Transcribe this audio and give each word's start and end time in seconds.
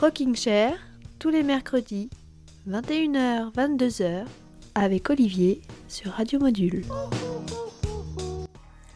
Rocking 0.00 0.34
Chair, 0.34 0.78
tous 1.18 1.28
les 1.28 1.42
mercredis, 1.42 2.08
21h, 2.66 3.52
22h, 3.52 4.24
avec 4.74 5.10
Olivier 5.10 5.60
sur 5.88 6.12
Radio 6.12 6.40
Module. 6.40 6.86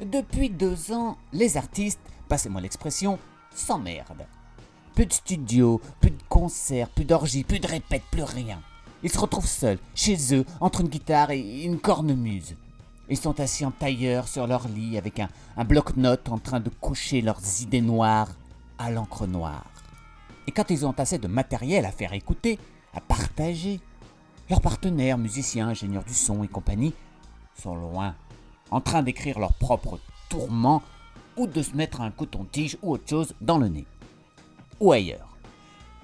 Depuis 0.01 0.49
deux 0.49 0.93
ans, 0.93 1.19
les 1.35 1.59
artistes, 1.59 2.01
passez-moi 2.27 2.63
l'expression, 2.63 3.19
s'emmerdent. 3.55 4.25
Plus 4.95 5.05
de 5.05 5.13
studio, 5.13 5.79
plus 6.01 6.11
de 6.11 6.23
concerts, 6.31 6.89
plus 6.89 7.05
d'orgies, 7.05 7.45
plus 7.45 7.61
de 7.61 7.67
répètes, 7.67 8.05
plus 8.11 8.23
rien. 8.23 8.63
Ils 9.03 9.13
se 9.13 9.19
retrouvent 9.19 9.47
seuls, 9.47 9.79
chez 9.95 10.35
eux, 10.35 10.47
entre 10.59 10.81
une 10.81 10.89
guitare 10.89 11.33
et 11.33 11.65
une 11.65 11.81
cornemuse. 11.81 12.57
Ils 13.11 13.19
sont 13.19 13.39
assis 13.41 13.67
en 13.67 13.73
tailleur 13.73 14.27
sur 14.27 14.47
leur 14.47 14.69
lit 14.69 14.97
avec 14.97 15.21
un, 15.21 15.29
un 15.59 15.65
bloc-notes 15.65 16.31
en 16.31 16.39
train 16.39 16.61
de 16.61 16.71
coucher 16.71 17.21
leurs 17.21 17.61
idées 17.61 17.83
noires 17.83 18.31
à 18.79 18.91
l'encre 18.91 19.27
noire. 19.27 19.74
Et 20.47 20.53
quand 20.53 20.71
ils 20.71 20.85
ont 20.85 20.95
assez 20.99 21.19
de 21.19 21.29
matériel 21.29 21.85
à 21.85 21.91
faire 21.91 22.13
écouter, 22.13 22.59
à 22.93 23.01
partager, 23.01 23.81
leurs 24.51 24.61
partenaires, 24.61 25.19
musiciens, 25.19 25.69
ingénieurs 25.69 26.05
du 26.05 26.15
son 26.15 26.45
et 26.45 26.49
compagnie, 26.49 26.95
sont 27.61 27.75
loin, 27.75 28.15
en 28.71 28.81
train 28.81 29.03
d'écrire 29.03 29.39
leurs 29.39 29.55
propres 29.55 29.99
tourments 30.29 30.83
ou 31.37 31.47
de 31.47 31.63
se 31.63 31.75
mettre 31.75 32.01
un 32.01 32.11
coton-tige 32.11 32.77
ou 32.83 32.93
autre 32.93 33.09
chose 33.09 33.35
dans 33.41 33.59
le 33.59 33.69
nez. 33.69 33.87
Ou 34.81 34.93
ailleurs. 34.93 35.37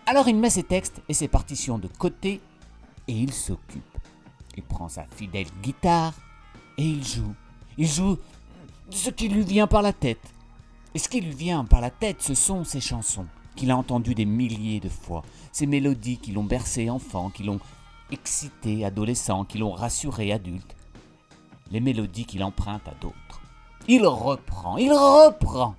Alors 0.07 0.29
il 0.29 0.37
met 0.37 0.51
ses 0.51 0.63
textes 0.63 1.03
et 1.09 1.15
ses 1.15 1.29
partitions 1.29 1.79
de 1.79 1.89
côté 1.89 2.41
et 3.07 3.13
il 3.13 3.33
s'occupe. 3.33 3.85
Il 4.57 4.63
prend 4.63 4.89
sa 4.89 5.05
fidèle 5.05 5.47
guitare 5.63 6.15
et 6.79 6.85
il 6.85 7.05
joue. 7.05 7.35
Il 7.77 7.87
joue 7.87 8.19
ce 8.91 9.11
qui 9.11 9.29
lui 9.29 9.43
vient 9.43 9.67
par 9.67 9.83
la 9.83 9.93
tête. 9.93 10.33
Et 10.95 10.99
ce 10.99 11.09
qui 11.09 11.21
lui 11.21 11.33
vient 11.33 11.65
par 11.65 11.81
la 11.81 11.91
tête, 11.91 12.23
ce 12.23 12.35
sont 12.35 12.65
ses 12.65 12.81
chansons 12.81 13.27
qu'il 13.57 13.71
a 13.71 13.77
entendues 13.77 14.15
des 14.15 14.25
milliers 14.25 14.81
de 14.81 14.89
fois, 14.89 15.23
ces 15.53 15.67
mélodies 15.67 16.19
qui 16.19 16.33
l'ont 16.33 16.45
bercé 16.45 16.91
enfant, 16.91 17.31
qui 17.31 17.43
l'ont 17.43 17.61
excité 18.11 18.85
adolescent, 18.85 19.45
qui 19.45 19.59
l'ont 19.59 19.73
rassuré 19.73 20.33
adulte, 20.33 20.77
les 21.71 21.81
mélodies 21.81 22.25
qu'il 22.25 22.43
emprunte 22.43 22.87
à 22.89 22.95
d'autres. 23.01 23.43
Il 23.89 24.07
reprend, 24.07 24.77
il 24.77 24.93
reprend. 24.93 25.75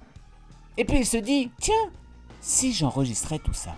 Et 0.78 0.86
puis 0.86 1.00
il 1.00 1.06
se 1.06 1.18
dit, 1.18 1.52
tiens, 1.60 1.92
si 2.40 2.74
j'enregistrais 2.74 3.40
tout 3.40 3.54
ça, 3.54 3.76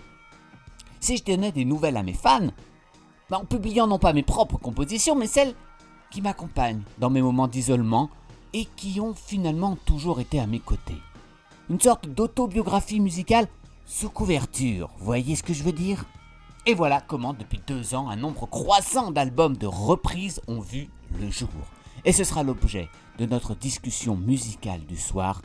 si 1.00 1.16
je 1.16 1.24
donnais 1.24 1.52
des 1.52 1.64
nouvelles 1.64 1.96
à 1.96 2.02
mes 2.02 2.14
fans, 2.14 2.48
ben, 3.30 3.38
en 3.38 3.44
publiant 3.44 3.86
non 3.86 3.98
pas 3.98 4.12
mes 4.12 4.22
propres 4.22 4.58
compositions, 4.58 5.16
mais 5.16 5.26
celles 5.26 5.54
qui 6.10 6.22
m'accompagnent 6.22 6.82
dans 6.98 7.10
mes 7.10 7.22
moments 7.22 7.48
d'isolement 7.48 8.10
et 8.52 8.66
qui 8.76 9.00
ont 9.00 9.14
finalement 9.14 9.76
toujours 9.84 10.20
été 10.20 10.38
à 10.38 10.46
mes 10.46 10.60
côtés. 10.60 11.00
Une 11.68 11.80
sorte 11.80 12.06
d'autobiographie 12.06 13.00
musicale 13.00 13.48
sous 13.86 14.08
couverture, 14.08 14.90
voyez 14.98 15.36
ce 15.36 15.42
que 15.42 15.52
je 15.52 15.62
veux 15.62 15.72
dire? 15.72 16.04
Et 16.66 16.74
voilà 16.74 17.00
comment 17.00 17.34
depuis 17.34 17.60
deux 17.66 17.94
ans 17.94 18.08
un 18.08 18.16
nombre 18.16 18.46
croissant 18.46 19.10
d'albums 19.10 19.56
de 19.56 19.66
reprises 19.66 20.40
ont 20.48 20.60
vu 20.60 20.88
le 21.20 21.30
jour. 21.30 21.48
Et 22.04 22.12
ce 22.12 22.24
sera 22.24 22.42
l'objet 22.42 22.88
de 23.18 23.26
notre 23.26 23.54
discussion 23.54 24.16
musicale 24.16 24.80
du 24.86 24.96
soir 24.96 25.42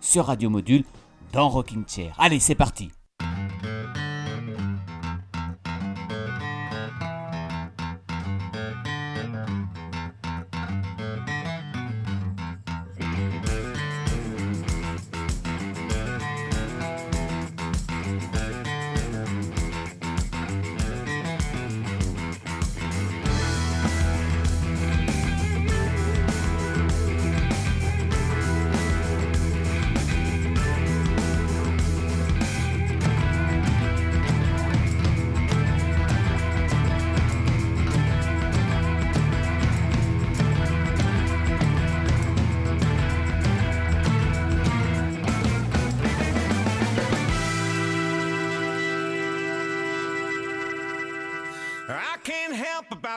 sur 0.00 0.26
Radio 0.26 0.50
Module 0.50 0.84
dans 1.32 1.48
Rocking 1.48 1.84
Chair. 1.86 2.14
Allez, 2.18 2.40
c'est 2.40 2.54
parti 2.54 2.90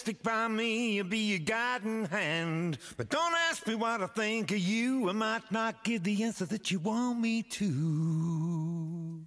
Stick 0.00 0.22
by 0.22 0.48
me 0.48 0.98
and 0.98 1.10
be 1.10 1.18
your 1.18 1.40
guiding 1.40 2.06
hand. 2.06 2.78
But 2.96 3.10
don't 3.10 3.34
ask 3.50 3.66
me 3.66 3.74
what 3.74 4.00
I 4.00 4.06
think 4.06 4.50
of 4.50 4.56
you. 4.56 5.10
I 5.10 5.12
might 5.12 5.52
not 5.52 5.84
give 5.84 6.04
the 6.04 6.24
answer 6.24 6.46
that 6.46 6.70
you 6.70 6.78
want 6.78 7.20
me 7.20 7.42
to. 7.42 9.26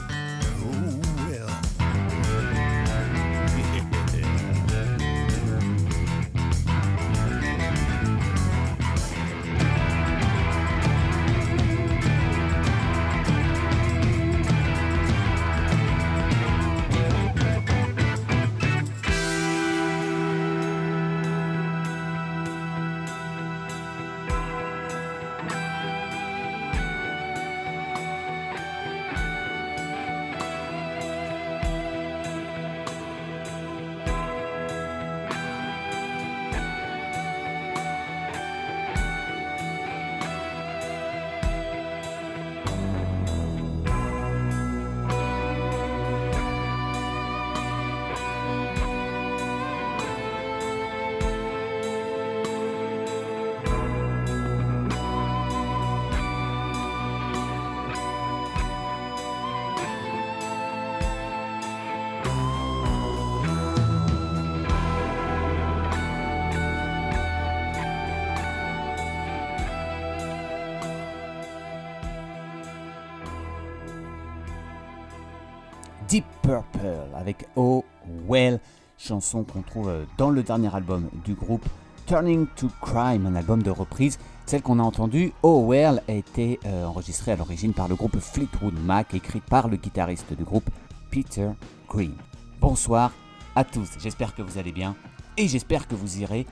Deep 76.11 76.25
Purple 76.41 77.07
avec 77.15 77.47
Oh 77.55 77.85
Well, 78.27 78.59
chanson 78.97 79.45
qu'on 79.45 79.61
trouve 79.61 79.87
euh, 79.87 80.03
dans 80.17 80.29
le 80.29 80.43
dernier 80.43 80.75
album 80.75 81.09
du 81.23 81.35
groupe 81.35 81.65
Turning 82.05 82.47
to 82.57 82.67
Crime, 82.81 83.25
un 83.25 83.35
album 83.35 83.63
de 83.63 83.71
reprise. 83.71 84.19
Celle 84.45 84.61
qu'on 84.61 84.79
a 84.79 84.83
entendue, 84.83 85.31
Oh 85.41 85.63
Well, 85.65 86.03
a 86.09 86.11
été 86.11 86.59
euh, 86.65 86.83
enregistrée 86.83 87.31
à 87.31 87.37
l'origine 87.37 87.71
par 87.71 87.87
le 87.87 87.95
groupe 87.95 88.19
Fleetwood 88.19 88.77
Mac, 88.83 89.13
écrite 89.13 89.45
par 89.45 89.69
le 89.69 89.77
guitariste 89.77 90.33
du 90.33 90.43
groupe 90.43 90.69
Peter 91.11 91.51
Green. 91.87 92.15
Bonsoir 92.59 93.13
à 93.55 93.63
tous, 93.63 93.91
j'espère 93.97 94.35
que 94.35 94.41
vous 94.41 94.57
allez 94.57 94.73
bien 94.73 94.97
et 95.37 95.47
j'espère 95.47 95.87
que 95.87 95.95
vous 95.95 96.19
irez 96.19 96.45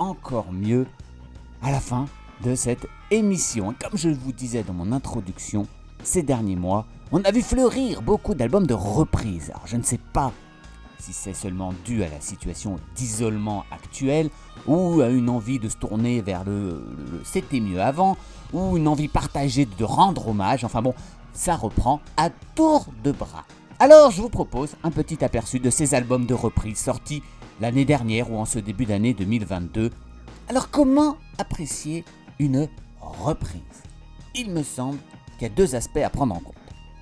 encore 0.00 0.50
mieux 0.50 0.84
à 1.62 1.70
la 1.70 1.78
fin 1.78 2.06
de 2.42 2.56
cette 2.56 2.88
émission. 3.12 3.72
comme 3.80 3.96
je 3.96 4.08
vous 4.08 4.32
disais 4.32 4.64
dans 4.64 4.74
mon 4.74 4.90
introduction, 4.90 5.68
ces 6.02 6.24
derniers 6.24 6.56
mois, 6.56 6.86
on 7.12 7.22
a 7.22 7.30
vu 7.30 7.42
fleurir 7.42 8.02
beaucoup 8.02 8.34
d'albums 8.34 8.66
de 8.66 8.74
reprises. 8.74 9.50
Alors 9.50 9.66
je 9.66 9.76
ne 9.76 9.82
sais 9.82 10.00
pas 10.12 10.32
si 10.98 11.12
c'est 11.12 11.34
seulement 11.34 11.72
dû 11.84 12.02
à 12.02 12.08
la 12.08 12.20
situation 12.20 12.76
d'isolement 12.96 13.64
actuelle 13.70 14.30
ou 14.66 15.00
à 15.00 15.08
une 15.08 15.28
envie 15.28 15.58
de 15.58 15.68
se 15.68 15.76
tourner 15.76 16.20
vers 16.20 16.44
le, 16.44 16.82
c'était 17.24 17.60
mieux 17.60 17.80
avant 17.80 18.16
ou 18.52 18.76
une 18.76 18.88
envie 18.88 19.08
partagée 19.08 19.66
de 19.66 19.84
rendre 19.84 20.28
hommage. 20.28 20.64
Enfin 20.64 20.82
bon, 20.82 20.94
ça 21.32 21.54
reprend 21.54 22.00
à 22.16 22.30
tour 22.54 22.86
de 23.04 23.12
bras. 23.12 23.44
Alors 23.78 24.10
je 24.10 24.22
vous 24.22 24.30
propose 24.30 24.74
un 24.82 24.90
petit 24.90 25.22
aperçu 25.22 25.60
de 25.60 25.70
ces 25.70 25.94
albums 25.94 26.26
de 26.26 26.34
reprises 26.34 26.78
sortis 26.78 27.22
l'année 27.60 27.84
dernière 27.84 28.32
ou 28.32 28.38
en 28.38 28.46
ce 28.46 28.58
début 28.58 28.86
d'année 28.86 29.14
2022. 29.14 29.90
Alors 30.48 30.70
comment 30.70 31.18
apprécier 31.38 32.04
une 32.40 32.68
reprise? 33.00 33.60
Il 34.34 34.50
me 34.50 34.62
semble 34.62 34.98
qu'il 35.38 35.42
y 35.42 35.50
a 35.50 35.54
deux 35.54 35.74
aspects 35.74 35.98
à 35.98 36.10
prendre 36.10 36.34
en 36.34 36.40
compte. 36.40 36.54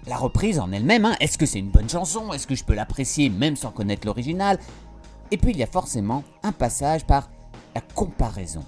La 0.06 0.16
reprise 0.16 0.58
en 0.58 0.70
elle-même, 0.70 1.06
hein, 1.06 1.16
est-ce 1.18 1.38
que 1.38 1.46
c'est 1.46 1.58
une 1.58 1.70
bonne 1.70 1.88
chanson? 1.88 2.32
Est-ce 2.34 2.46
que 2.46 2.54
je 2.54 2.62
peux 2.62 2.74
l'apprécier 2.74 3.30
même 3.30 3.56
sans 3.56 3.70
connaître 3.70 4.06
l'original? 4.06 4.58
Et 5.30 5.38
puis 5.38 5.52
il 5.52 5.56
y 5.56 5.62
a 5.62 5.66
forcément 5.66 6.24
un 6.42 6.52
passage 6.52 7.06
par 7.06 7.30
la 7.74 7.80
comparaison. 7.80 8.64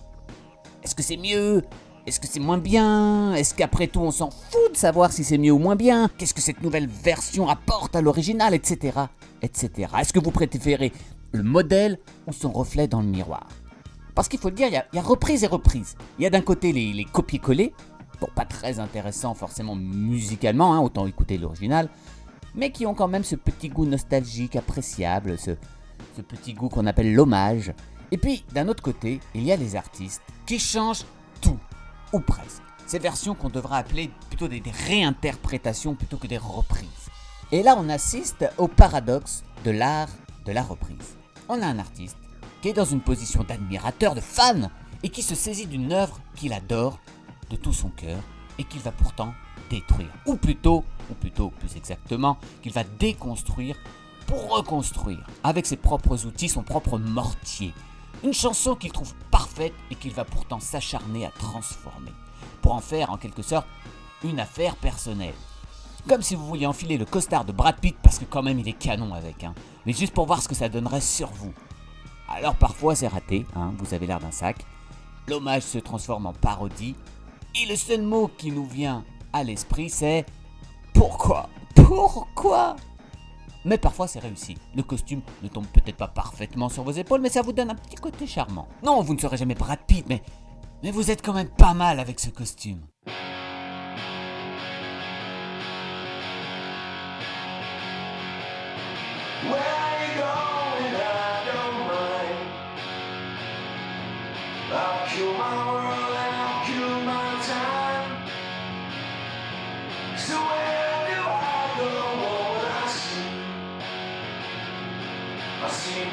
Est-ce 0.82 0.94
que 0.94 1.02
c'est 1.02 1.18
mieux? 1.18 1.62
Est-ce 2.06 2.20
que 2.20 2.26
c'est 2.26 2.40
moins 2.40 2.56
bien? 2.56 3.34
Est-ce 3.34 3.52
qu'après 3.52 3.86
tout 3.86 4.00
on 4.00 4.10
s'en 4.10 4.30
fout 4.30 4.72
de 4.72 4.76
savoir 4.76 5.12
si 5.12 5.24
c'est 5.24 5.36
mieux 5.36 5.52
ou 5.52 5.58
moins 5.58 5.76
bien? 5.76 6.08
Qu'est-ce 6.16 6.32
que 6.32 6.40
cette 6.40 6.62
nouvelle 6.62 6.86
version 6.86 7.50
apporte 7.50 7.94
à 7.94 8.00
l'original? 8.00 8.54
Etc. 8.54 8.98
Etc. 9.42 9.70
Est-ce 10.00 10.14
que 10.14 10.20
vous 10.20 10.30
préférez 10.30 10.90
le 11.32 11.42
modèle 11.42 11.98
ou 12.26 12.32
son 12.32 12.50
reflet 12.50 12.88
dans 12.88 13.02
le 13.02 13.08
miroir? 13.08 13.46
Parce 14.14 14.28
qu'il 14.28 14.40
faut 14.40 14.48
le 14.48 14.54
dire, 14.54 14.68
il 14.68 14.72
y, 14.72 14.98
a, 14.98 15.02
reprise 15.02 15.44
et 15.44 15.46
reprise. 15.46 15.96
Il 16.18 16.22
y 16.22 16.26
a 16.26 16.30
d'un 16.30 16.40
côté 16.40 16.72
les, 16.72 16.94
les 16.94 17.04
copier-coller, 17.04 17.74
bon, 18.20 18.28
pas 18.34 18.44
très 18.44 18.78
intéressant 18.78 19.34
forcément 19.34 19.74
musicalement, 19.74 20.74
hein, 20.74 20.80
autant 20.80 21.06
écouter 21.06 21.38
l'original, 21.38 21.88
mais 22.54 22.70
qui 22.70 22.86
ont 22.86 22.94
quand 22.94 23.08
même 23.08 23.24
ce 23.24 23.36
petit 23.36 23.68
goût 23.68 23.86
nostalgique 23.86 24.56
appréciable, 24.56 25.38
ce, 25.38 25.52
ce 26.16 26.22
petit 26.22 26.54
goût 26.54 26.68
qu'on 26.68 26.86
appelle 26.86 27.14
l'hommage. 27.14 27.72
Et 28.10 28.18
puis, 28.18 28.44
d'un 28.52 28.68
autre 28.68 28.82
côté, 28.82 29.20
il 29.34 29.42
y 29.42 29.52
a 29.52 29.56
les 29.56 29.76
artistes 29.76 30.22
qui 30.46 30.58
changent 30.58 31.04
tout, 31.40 31.58
ou 32.12 32.20
presque. 32.20 32.62
Ces 32.86 32.98
versions 32.98 33.34
qu'on 33.34 33.50
devra 33.50 33.78
appeler 33.78 34.10
plutôt 34.28 34.46
des, 34.46 34.60
des 34.60 34.70
réinterprétations 34.70 35.94
plutôt 35.94 36.18
que 36.18 36.28
des 36.28 36.38
reprises. 36.38 37.10
Et 37.52 37.62
là, 37.62 37.76
on 37.78 37.88
assiste 37.88 38.48
au 38.58 38.68
paradoxe 38.68 39.42
de 39.64 39.70
l'art 39.72 40.08
de 40.44 40.52
la 40.52 40.62
reprise. 40.62 41.16
On 41.48 41.60
a 41.62 41.66
un 41.66 41.78
artiste 41.78 42.16
qui 42.62 42.68
est 42.68 42.72
dans 42.72 42.84
une 42.84 43.00
position 43.00 43.44
d'admirateur, 43.44 44.14
de 44.14 44.20
fan, 44.20 44.70
et 45.02 45.08
qui 45.08 45.22
se 45.22 45.34
saisit 45.34 45.66
d'une 45.66 45.92
œuvre 45.92 46.20
qu'il 46.34 46.52
adore 46.52 46.98
de 47.50 47.56
tout 47.56 47.72
son 47.72 47.88
cœur 47.90 48.18
et 48.58 48.64
qu'il 48.64 48.80
va 48.80 48.92
pourtant 48.92 49.34
détruire. 49.70 50.10
Ou 50.26 50.36
plutôt, 50.36 50.84
ou 51.10 51.14
plutôt 51.14 51.50
plus 51.50 51.76
exactement, 51.76 52.38
qu'il 52.62 52.72
va 52.72 52.84
déconstruire 52.84 53.76
pour 54.26 54.56
reconstruire 54.56 55.24
avec 55.44 55.66
ses 55.66 55.76
propres 55.76 56.26
outils, 56.26 56.48
son 56.48 56.62
propre 56.62 56.98
mortier. 56.98 57.72
Une 58.24 58.32
chanson 58.32 58.74
qu'il 58.74 58.92
trouve 58.92 59.14
parfaite 59.30 59.74
et 59.90 59.94
qu'il 59.94 60.12
va 60.12 60.24
pourtant 60.24 60.58
s'acharner 60.58 61.26
à 61.26 61.30
transformer, 61.30 62.12
pour 62.62 62.72
en 62.72 62.80
faire 62.80 63.10
en 63.10 63.18
quelque 63.18 63.42
sorte 63.42 63.66
une 64.24 64.40
affaire 64.40 64.76
personnelle. 64.76 65.34
Comme 66.08 66.22
si 66.22 66.34
vous 66.34 66.46
vouliez 66.46 66.66
enfiler 66.66 66.98
le 66.98 67.04
costard 67.04 67.44
de 67.44 67.52
Brad 67.52 67.76
Pitt 67.78 67.96
parce 68.02 68.18
que 68.18 68.24
quand 68.24 68.42
même 68.42 68.58
il 68.58 68.68
est 68.68 68.78
canon 68.78 69.12
avec, 69.12 69.44
hein. 69.44 69.54
mais 69.84 69.92
juste 69.92 70.14
pour 70.14 70.26
voir 70.26 70.40
ce 70.40 70.48
que 70.48 70.54
ça 70.54 70.68
donnerait 70.68 71.00
sur 71.00 71.28
vous. 71.28 71.52
Alors 72.28 72.54
parfois 72.54 72.94
c'est 72.94 73.08
raté, 73.08 73.44
hein, 73.54 73.72
vous 73.78 73.92
avez 73.92 74.06
l'air 74.06 74.20
d'un 74.20 74.30
sac. 74.30 74.64
L'hommage 75.28 75.62
se 75.62 75.78
transforme 75.78 76.26
en 76.26 76.32
parodie 76.32 76.94
et 77.58 77.64
le 77.64 77.76
seul 77.76 78.02
mot 78.02 78.28
qui 78.28 78.50
nous 78.50 78.66
vient 78.66 79.02
à 79.32 79.42
l'esprit, 79.42 79.88
c'est 79.88 80.26
pourquoi? 80.92 81.48
Pourquoi? 81.74 82.76
Mais 83.64 83.78
parfois 83.78 84.06
c'est 84.06 84.18
réussi. 84.18 84.56
Le 84.74 84.82
costume 84.82 85.22
ne 85.42 85.48
tombe 85.48 85.66
peut-être 85.68 85.96
pas 85.96 86.08
parfaitement 86.08 86.68
sur 86.68 86.82
vos 86.82 86.90
épaules, 86.90 87.22
mais 87.22 87.30
ça 87.30 87.40
vous 87.40 87.52
donne 87.52 87.70
un 87.70 87.74
petit 87.74 87.96
côté 87.96 88.26
charmant. 88.26 88.68
Non, 88.82 89.00
vous 89.00 89.14
ne 89.14 89.18
serez 89.18 89.38
jamais 89.38 89.54
Brad 89.54 89.78
Pitt, 89.86 90.06
mais, 90.06 90.22
vous 90.90 91.10
êtes 91.10 91.24
quand 91.24 91.32
même 91.32 91.48
pas 91.48 91.72
mal 91.72 91.98
avec 91.98 92.20
ce 92.20 92.28
costume. 92.28 92.80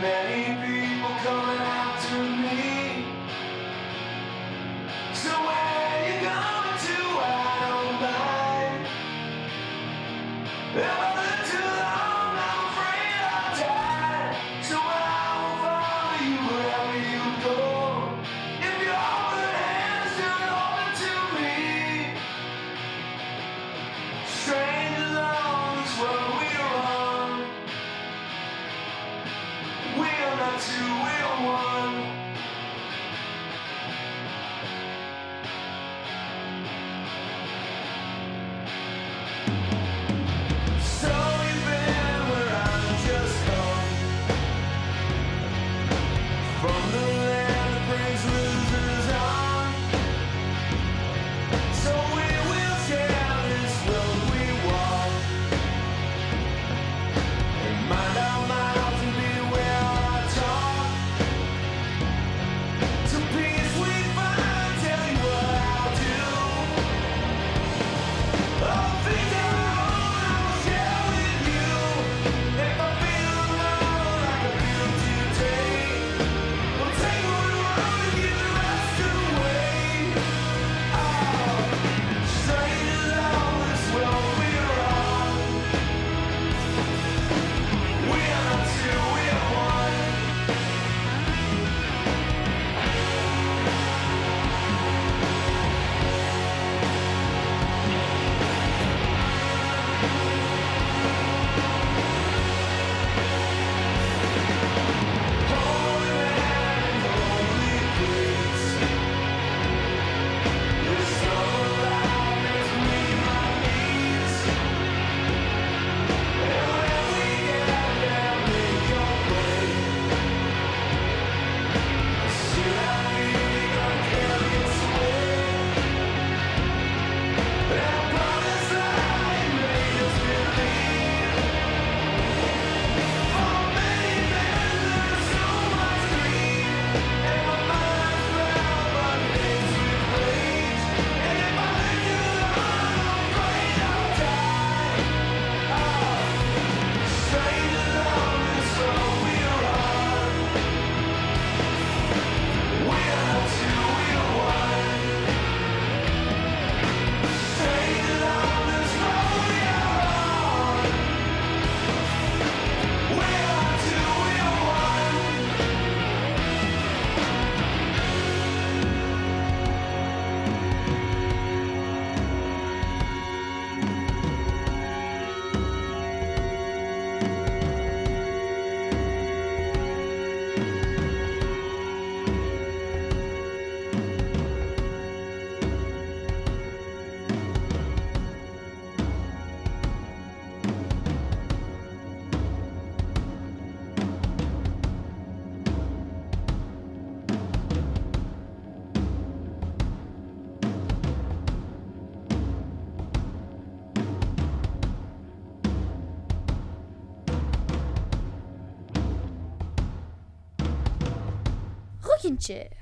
many 0.03 0.32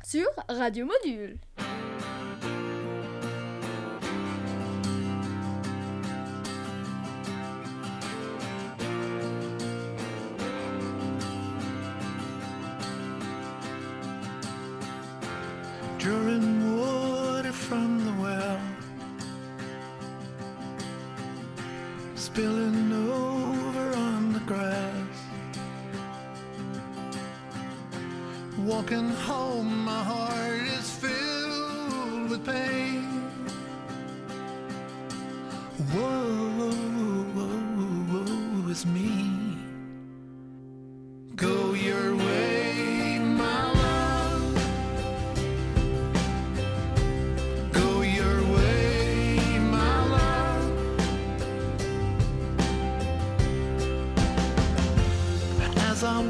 Sur 0.04 0.26
Radio 0.50 0.86
Module. 0.86 1.38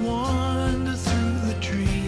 Wander 0.03 0.93
through 0.93 1.53
the 1.53 1.60
trees, 1.62 2.00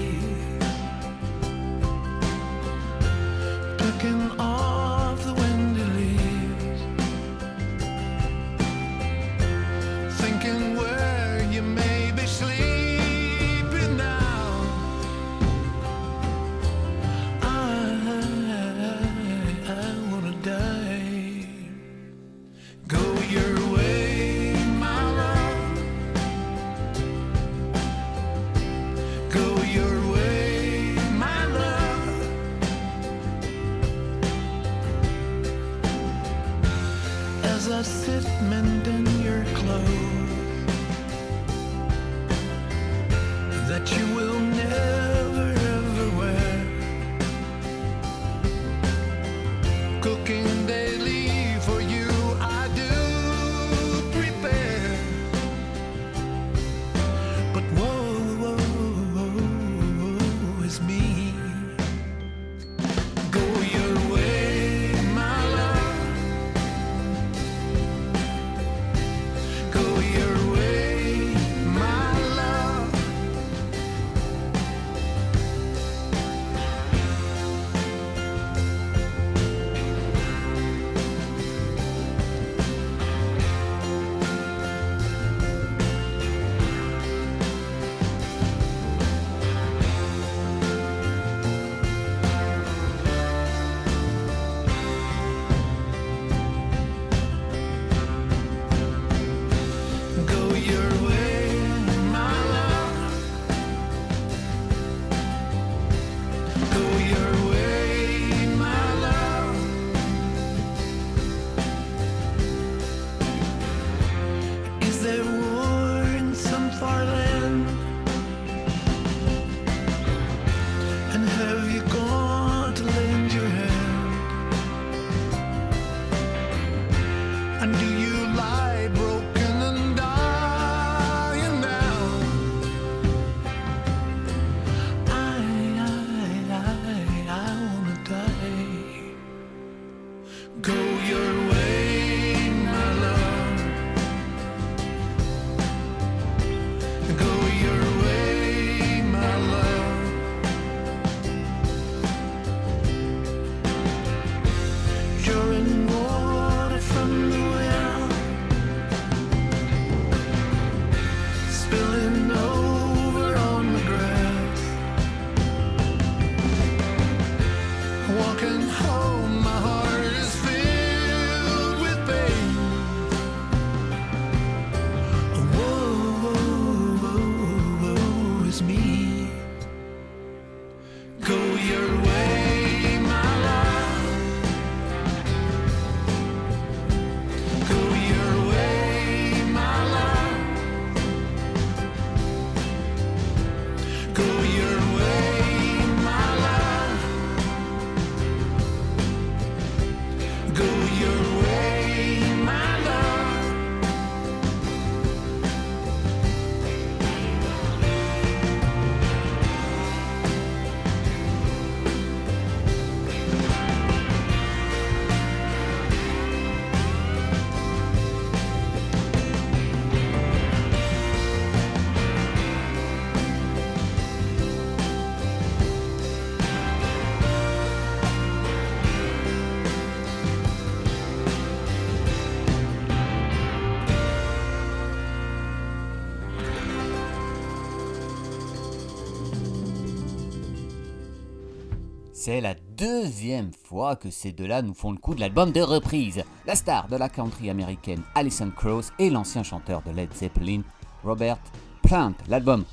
C'est 242.26 242.40
la 242.40 242.56
deuxième 242.78 243.52
fois 243.52 243.98
que 243.98 244.10
ces 244.10 244.32
deux-là 244.32 244.62
nous 244.62 244.74
font 244.74 244.94
le 244.94 244.98
coup 244.98 245.14
de 245.14 245.20
l'album 245.20 245.52
de 245.52 245.60
reprise. 245.60 246.24
La 246.48 246.56
star 246.56 246.88
de 246.88 246.96
la 246.96 247.10
country 247.10 247.50
américaine 247.50 248.02
Alison 248.16 248.50
Krauss 248.50 248.94
et 248.98 249.10
l'ancien 249.10 249.44
chanteur 249.44 249.82
de 249.82 249.92
Led 249.92 250.08
Zeppelin 250.14 250.62
Robert 251.04 251.38
Plant. 251.82 252.14
L'album 252.30 252.64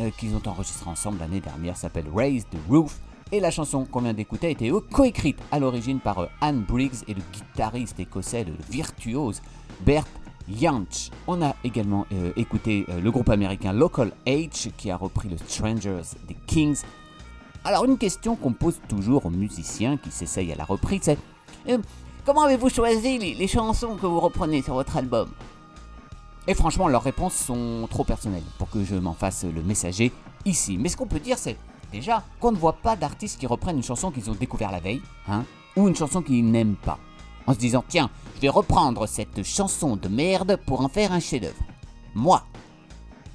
euh, 0.00 0.08
qu'ils 0.16 0.34
ont 0.34 0.40
enregistré 0.46 0.88
ensemble 0.88 1.18
l'année 1.18 1.42
dernière 1.42 1.76
s'appelle 1.76 2.06
Raise 2.10 2.46
the 2.46 2.56
Roof 2.70 2.98
et 3.32 3.38
la 3.38 3.50
chanson 3.50 3.84
qu'on 3.84 4.00
vient 4.00 4.14
d'écouter 4.14 4.46
a 4.46 4.50
été 4.50 4.72
coécrite 4.90 5.40
à 5.52 5.58
l'origine 5.58 6.00
par 6.00 6.20
euh, 6.20 6.28
Anne 6.40 6.62
Briggs 6.62 7.04
et 7.06 7.12
le 7.12 7.20
guitariste 7.34 8.00
écossais, 8.00 8.44
le 8.44 8.54
virtuose 8.70 9.42
Bert 9.84 10.06
Jansch. 10.48 11.10
On 11.26 11.42
a 11.42 11.54
également 11.64 12.06
euh, 12.12 12.32
écouté 12.36 12.86
le 12.88 13.10
groupe 13.10 13.28
américain 13.28 13.74
Local 13.74 14.12
H 14.26 14.70
qui 14.74 14.90
a 14.90 14.96
repris 14.96 15.28
le 15.28 15.36
Strangers 15.36 16.16
des 16.26 16.36
Kings 16.46 16.80
alors 17.66 17.84
une 17.84 17.98
question 17.98 18.36
qu'on 18.36 18.52
pose 18.52 18.78
toujours 18.88 19.26
aux 19.26 19.30
musiciens 19.30 19.96
qui 19.96 20.12
s'essayent 20.12 20.52
à 20.52 20.56
la 20.56 20.64
reprise, 20.64 21.00
c'est 21.02 21.18
euh, 21.68 21.78
comment 22.24 22.42
avez-vous 22.42 22.68
choisi 22.68 23.18
les, 23.18 23.48
chansons 23.48 23.96
que 23.96 24.06
vous 24.06 24.20
reprenez 24.20 24.62
sur 24.62 24.74
votre 24.74 24.96
album? 24.96 25.28
Et 26.46 26.54
franchement, 26.54 26.86
leurs 26.86 27.02
réponses 27.02 27.34
sont 27.34 27.88
trop 27.90 28.04
personnelles 28.04 28.44
pour 28.58 28.70
que 28.70 28.84
je 28.84 28.94
m'en 28.94 29.14
fasse 29.14 29.44
le 29.44 29.62
messager 29.64 30.12
ici. 30.44 30.78
Mais 30.78 30.88
ce 30.88 30.96
qu'on 30.96 31.08
peut 31.08 31.18
dire, 31.18 31.38
c'est 31.38 31.56
déjà 31.90 32.22
qu'on 32.38 32.52
ne 32.52 32.56
voit 32.56 32.74
pas 32.74 32.94
d'artistes 32.94 33.40
qui 33.40 33.48
reprennent 33.48 33.78
une 33.78 33.82
chanson 33.82 34.12
qu'ils 34.12 34.30
ont 34.30 34.34
découvert 34.34 34.70
la 34.70 34.78
veille, 34.78 35.02
hein, 35.26 35.44
ou 35.74 35.88
une 35.88 35.96
chanson 35.96 36.22
qu'ils 36.22 36.48
n'aiment 36.48 36.76
pas, 36.76 37.00
en 37.48 37.52
se 37.52 37.58
disant 37.58 37.82
tiens, 37.88 38.10
je 38.36 38.42
vais 38.42 38.48
reprendre 38.48 39.08
cette 39.08 39.42
chanson 39.42 39.96
de 39.96 40.06
merde 40.06 40.56
pour 40.66 40.82
en 40.82 40.88
faire 40.88 41.10
un 41.10 41.18
chef-d'œuvre. 41.20 41.56
Moi, 42.14 42.44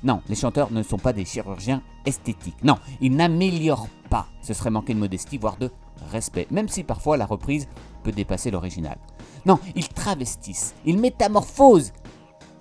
non, 0.05 0.21
les 0.29 0.35
chanteurs 0.35 0.71
ne 0.71 0.83
sont 0.83 0.97
pas 0.97 1.11
des 1.11 1.25
chirurgiens 1.25 1.83
esthétiques. 2.05 2.63
Non, 2.63 2.77
ils 2.99 3.15
n'améliorent 3.15 3.87
pas. 4.09 4.27
Ce 4.41 4.53
serait 4.53 4.69
manquer 4.69 4.93
de 4.93 4.99
modestie, 4.99 5.37
voire 5.37 5.57
de 5.57 5.71
respect, 6.11 6.47
même 6.51 6.67
si 6.67 6.83
parfois 6.83 7.17
la 7.17 7.25
reprise 7.25 7.67
peut 8.03 8.11
dépasser 8.11 8.51
l'original. 8.51 8.97
Non, 9.45 9.59
ils 9.75 9.87
travestissent, 9.87 10.75
ils 10.85 10.97
métamorphosent. 10.97 11.93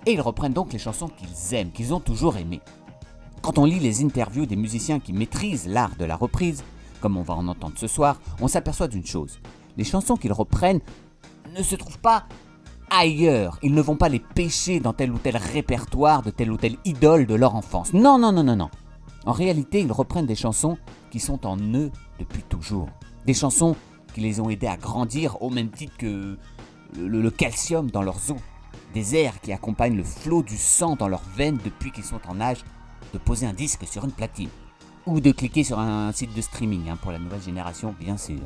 Et 0.05 0.13
ils 0.13 0.21
reprennent 0.21 0.53
donc 0.53 0.73
les 0.73 0.79
chansons 0.79 1.09
qu'ils 1.09 1.55
aiment, 1.55 1.71
qu'ils 1.71 1.93
ont 1.93 1.99
toujours 1.99 2.37
aimées. 2.37 2.61
Quand 3.41 3.57
on 3.57 3.65
lit 3.65 3.79
les 3.79 4.03
interviews 4.03 4.45
des 4.45 4.55
musiciens 4.55 4.99
qui 4.99 5.13
maîtrisent 5.13 5.67
l'art 5.67 5.95
de 5.97 6.05
la 6.05 6.15
reprise, 6.15 6.63
comme 7.01 7.17
on 7.17 7.23
va 7.23 7.35
en 7.35 7.47
entendre 7.47 7.77
ce 7.77 7.87
soir, 7.87 8.19
on 8.39 8.47
s'aperçoit 8.47 8.87
d'une 8.87 9.05
chose. 9.05 9.39
Les 9.77 9.83
chansons 9.83 10.15
qu'ils 10.15 10.33
reprennent 10.33 10.81
ne 11.55 11.63
se 11.63 11.75
trouvent 11.75 11.99
pas 11.99 12.25
ailleurs. 12.91 13.57
Ils 13.63 13.73
ne 13.73 13.81
vont 13.81 13.95
pas 13.95 14.09
les 14.09 14.19
pêcher 14.19 14.79
dans 14.79 14.93
tel 14.93 15.11
ou 15.11 15.17
tel 15.17 15.37
répertoire 15.37 16.21
de 16.21 16.29
telle 16.29 16.51
ou 16.51 16.57
telle 16.57 16.77
idole 16.85 17.25
de 17.25 17.35
leur 17.35 17.55
enfance. 17.55 17.93
Non, 17.93 18.17
non, 18.17 18.31
non, 18.31 18.43
non, 18.43 18.55
non. 18.55 18.69
En 19.25 19.31
réalité, 19.31 19.81
ils 19.81 19.91
reprennent 19.91 20.25
des 20.25 20.35
chansons 20.35 20.77
qui 21.11 21.19
sont 21.19 21.45
en 21.45 21.57
eux 21.57 21.91
depuis 22.19 22.43
toujours. 22.43 22.89
Des 23.25 23.33
chansons 23.33 23.75
qui 24.13 24.21
les 24.21 24.39
ont 24.39 24.49
aidés 24.49 24.67
à 24.67 24.77
grandir 24.77 25.41
au 25.41 25.49
même 25.49 25.69
titre 25.69 25.95
que 25.97 26.37
le, 26.97 27.29
calcium 27.29 27.89
dans 27.91 28.01
leurs 28.01 28.31
os. 28.31 28.39
Des 28.93 29.15
airs 29.15 29.39
qui 29.41 29.53
accompagnent 29.53 29.95
le 29.95 30.03
flot 30.03 30.43
du 30.43 30.57
sang 30.57 30.95
dans 30.95 31.07
leurs 31.07 31.23
veines 31.35 31.59
depuis 31.63 31.91
qu'ils 31.91 32.03
sont 32.03 32.19
en 32.27 32.41
âge 32.41 32.63
de 33.13 33.17
poser 33.17 33.45
un 33.45 33.53
disque 33.53 33.87
sur 33.87 34.03
une 34.03 34.11
platine. 34.11 34.49
Ou 35.05 35.19
de 35.19 35.31
cliquer 35.31 35.63
sur 35.63 35.79
un 35.79 36.11
site 36.11 36.33
de 36.35 36.41
streaming, 36.41 36.89
hein, 36.89 36.97
pour 37.01 37.11
la 37.11 37.19
nouvelle 37.19 37.41
génération 37.41 37.95
bien 37.99 38.17
sûr. 38.17 38.39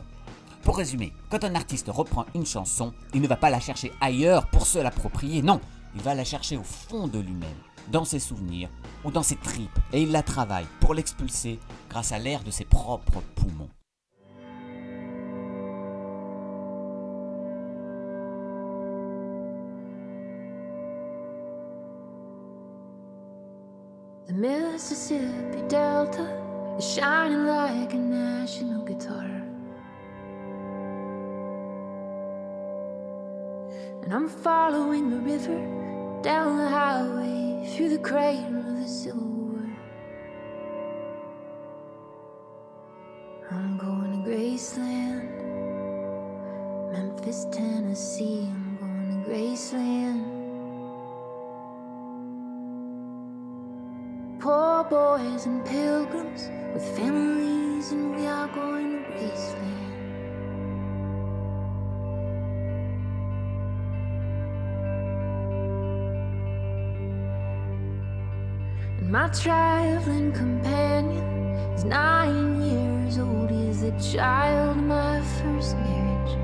Pour 0.62 0.78
résumer, 0.78 1.14
quand 1.30 1.44
un 1.44 1.56
artiste 1.56 1.90
reprend 1.90 2.26
une 2.34 2.46
chanson, 2.46 2.94
il 3.14 3.22
ne 3.22 3.28
va 3.28 3.36
pas 3.36 3.50
la 3.50 3.60
chercher 3.60 3.92
ailleurs 4.02 4.48
pour 4.48 4.66
se 4.66 4.80
l'approprier, 4.80 5.42
non, 5.42 5.62
il 5.96 6.02
va 6.02 6.16
la 6.16 6.24
chercher 6.24 6.58
au 6.58 6.64
fond 6.64 7.08
de 7.08 7.20
lui-même, 7.20 7.50
dans 7.92 8.06
ses 8.06 8.20
souvenirs 8.20 8.70
ou 9.04 9.12
dans 9.12 9.24
ses 9.24 9.36
tripes, 9.36 9.80
et 9.94 10.02
il 10.02 10.12
la 10.12 10.24
travaille 10.24 10.68
pour 10.80 10.94
l'expulser 10.94 11.60
grâce 11.90 12.12
à 12.12 12.20
l'air 12.20 12.44
de 12.44 12.52
ses 12.52 12.66
propres 12.66 13.22
poumons. 13.36 13.70
The 24.28 24.34
Mississippi 24.34 25.62
Delta 25.68 26.26
is 26.80 26.84
shining 26.84 27.46
like 27.46 27.94
a 27.94 27.98
national 27.98 28.84
guitar. 28.84 29.24
And 34.04 34.14
I'm 34.14 34.28
following 34.28 35.10
the 35.12 35.20
river 35.20 35.60
down 36.24 36.58
the 36.58 36.68
highway 36.68 37.55
through 37.66 37.90
the 37.90 37.98
crater 37.98 38.60
of 38.60 38.80
the 38.80 38.88
Civil 38.88 39.24
War. 39.24 39.66
I'm 43.50 43.78
going 43.78 44.12
to 44.12 44.30
Graceland, 44.30 45.32
Memphis, 46.92 47.46
Tennessee. 47.52 48.48
I'm 48.52 48.78
going 48.80 49.24
to 49.24 49.30
Graceland. 49.30 50.32
Poor 54.40 54.84
boys 54.84 55.46
and 55.48 55.66
pilgrims 55.66 56.50
with 56.74 56.86
families, 56.96 57.92
and 57.92 58.16
we 58.16 58.28
are 58.28 58.48
going 58.50 59.04
to 59.04 59.10
Graceland. 59.10 59.95
My 69.16 69.30
traveling 69.30 70.34
companion 70.34 71.24
is 71.74 71.86
nine 71.86 72.62
years 72.62 73.18
old. 73.18 73.50
He's 73.50 73.80
the 73.80 73.92
child 74.12 74.76
my 74.76 75.22
first 75.40 75.78
marriage. 75.78 76.36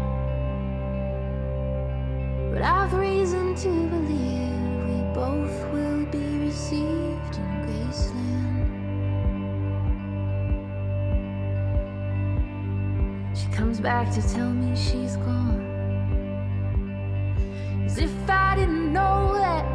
But 2.54 2.62
I've 2.62 2.94
reason 2.94 3.56
to 3.56 3.68
believe 3.96 4.86
we 4.88 5.02
both 5.14 5.74
will 5.74 6.06
be 6.06 6.26
received 6.46 7.36
in 7.44 7.52
Graceland. 7.66 8.70
She 13.38 13.48
comes 13.52 13.82
back 13.82 14.14
to 14.14 14.22
tell 14.34 14.50
me 14.50 14.74
she's 14.78 15.18
gone. 15.18 15.60
As 17.86 17.98
if 17.98 18.30
I 18.30 18.56
didn't 18.56 18.94
know 18.94 19.34
that, 19.34 19.66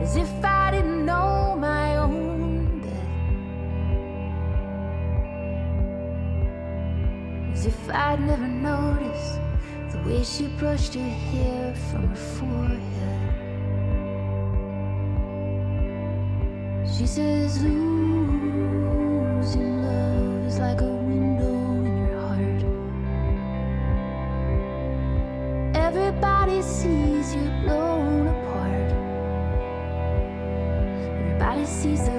as 0.00 0.14
if 0.14 0.30
I 0.44 0.70
didn't 0.70 1.04
know 1.04 1.27
I'd 7.90 8.20
never 8.20 8.46
noticed 8.46 9.40
the 9.90 9.98
way 10.04 10.22
she 10.22 10.46
brushed 10.58 10.94
her 10.94 11.00
hair 11.00 11.74
from 11.90 12.08
her 12.08 12.16
forehead. 12.16 12.78
She 16.96 17.06
says, 17.06 17.62
Losing 17.62 17.82
love 19.82 20.46
is 20.46 20.58
like 20.58 20.80
a 20.80 20.84
window 20.84 21.54
in 21.84 21.98
your 21.98 22.20
heart. 22.20 22.64
Everybody 25.76 26.62
sees 26.62 27.34
you 27.34 27.50
blown 27.62 28.26
apart. 28.26 28.92
Everybody 31.16 31.64
sees 31.66 32.04
the 32.04 32.17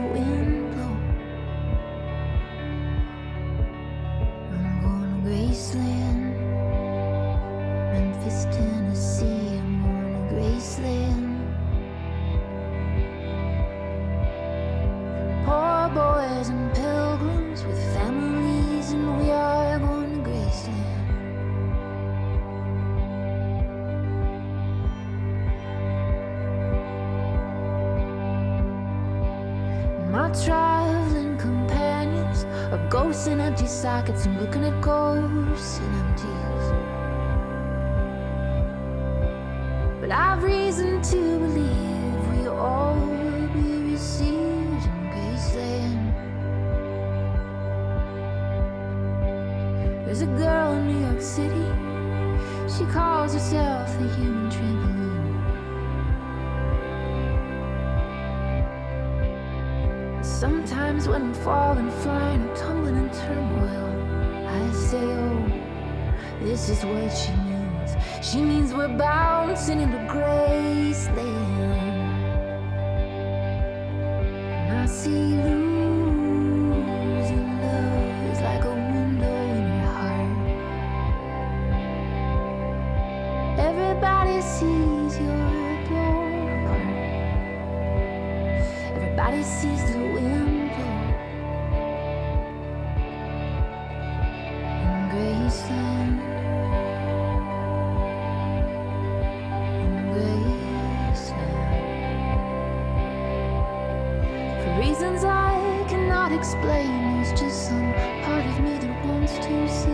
just 107.40 107.68
some 107.68 107.94
part 108.24 108.46
of 108.46 108.60
me 108.60 108.78
that 108.78 109.06
wants 109.06 109.34
to 109.38 109.68
see. 109.68 109.90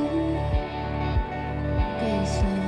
Graceland. 1.99 2.64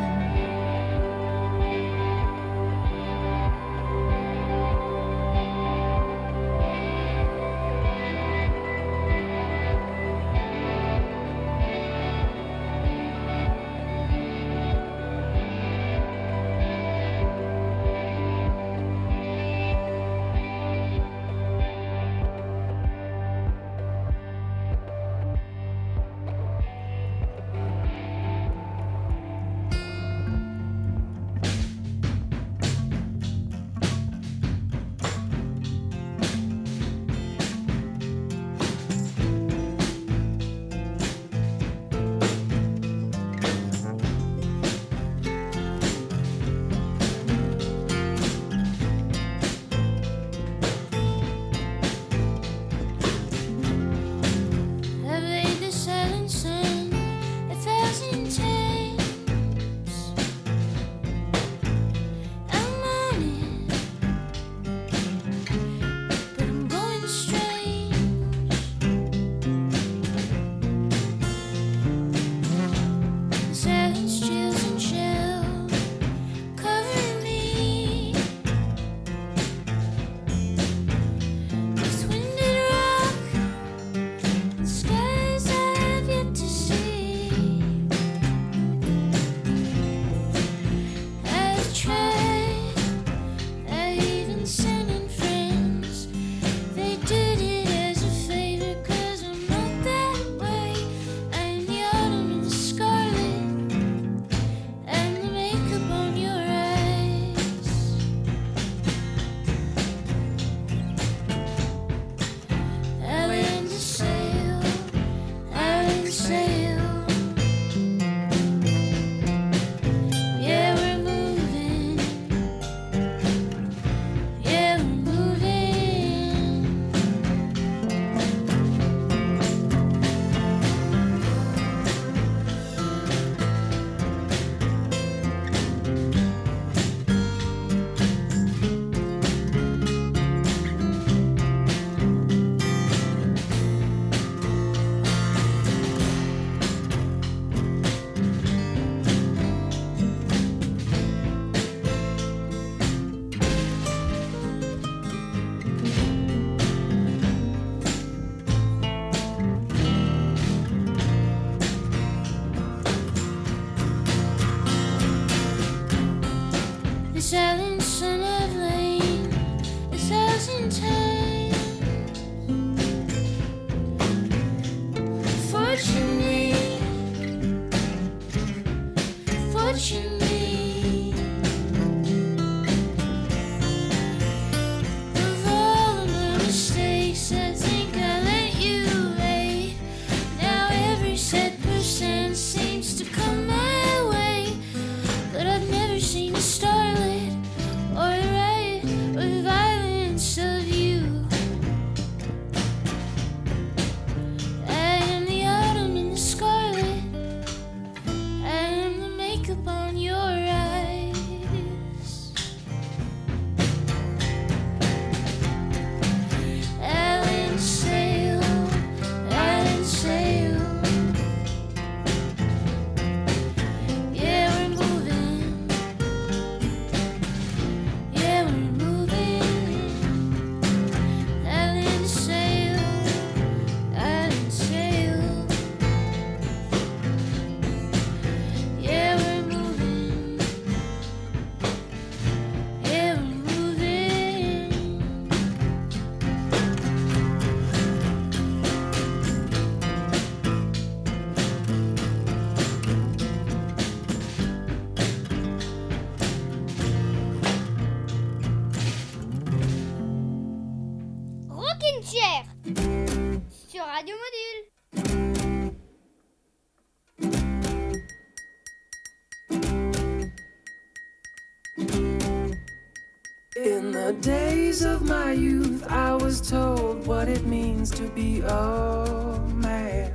Days 274.77 274.85
of 274.85 275.01
my 275.01 275.31
youth, 275.31 275.83
I 275.89 276.13
was 276.13 276.39
told 276.39 277.07
what 277.07 277.27
it 277.27 277.45
means 277.45 277.89
to 277.91 278.03
be 278.09 278.41
a 278.41 279.39
man. 279.55 280.11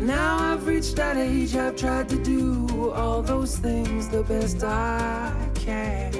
Now 0.00 0.38
I've 0.38 0.66
reached 0.66 0.96
that 0.96 1.16
age, 1.16 1.54
I've 1.54 1.76
tried 1.76 2.08
to 2.08 2.22
do 2.22 2.90
all 2.92 3.22
those 3.22 3.56
things 3.56 4.08
the 4.08 4.24
best 4.24 4.64
I 4.64 5.32
can. 5.54 6.10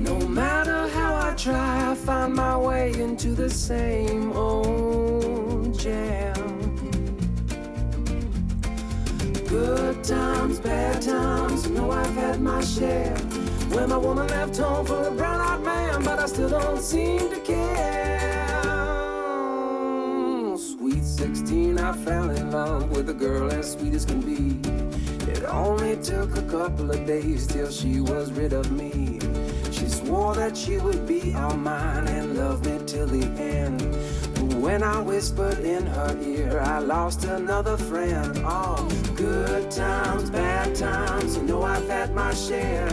No 0.00 0.16
matter 0.26 0.88
how 0.88 1.14
I 1.16 1.34
try, 1.34 1.90
I 1.90 1.94
find 1.94 2.34
my 2.34 2.56
way 2.56 2.92
into 2.98 3.34
the 3.34 3.50
same 3.50 4.32
old 4.32 5.78
jam. 5.78 6.34
Good 9.48 9.93
times, 10.06 10.60
bad 10.60 11.00
times, 11.00 11.66
you 11.66 11.74
know 11.74 11.90
I've 11.90 12.14
had 12.14 12.40
my 12.40 12.62
share. 12.62 13.16
When 13.72 13.88
my 13.88 13.96
woman 13.96 14.26
left 14.28 14.56
home 14.58 14.84
for 14.84 15.08
a 15.08 15.10
brown 15.10 15.40
eyed 15.40 15.64
man, 15.64 16.04
but 16.04 16.18
I 16.18 16.26
still 16.26 16.50
don't 16.50 16.82
seem 16.82 17.30
to 17.30 17.40
care. 17.40 18.44
Sweet 20.58 21.04
16, 21.04 21.78
I 21.78 21.92
fell 21.92 22.28
in 22.30 22.50
love 22.50 22.90
with 22.90 23.08
a 23.08 23.14
girl 23.14 23.50
as 23.50 23.72
sweet 23.72 23.94
as 23.94 24.04
can 24.04 24.20
be. 24.20 24.60
It 25.30 25.42
only 25.44 25.96
took 25.96 26.36
a 26.36 26.42
couple 26.42 26.90
of 26.90 27.06
days 27.06 27.46
till 27.46 27.70
she 27.70 28.00
was 28.00 28.30
rid 28.32 28.52
of 28.52 28.70
me. 28.70 29.18
She 29.72 29.88
swore 29.88 30.34
that 30.34 30.54
she 30.56 30.78
would 30.78 31.06
be 31.06 31.34
all 31.34 31.56
mine 31.56 32.08
and 32.08 32.36
love 32.36 32.64
me 32.66 32.78
till 32.86 33.06
the 33.06 33.24
end. 33.40 33.80
When 34.62 34.82
I 34.82 35.00
whispered 35.00 35.60
in 35.60 35.86
her 35.86 36.16
ear, 36.22 36.60
I 36.60 36.78
lost 36.78 37.24
another 37.24 37.76
friend. 37.76 38.38
Oh, 38.44 38.88
good 39.14 39.70
times, 39.70 40.30
bad 40.30 40.74
times, 40.74 41.36
you 41.36 41.42
know 41.42 41.62
I've 41.62 41.88
had 41.88 42.14
my 42.14 42.34
share. 42.34 42.88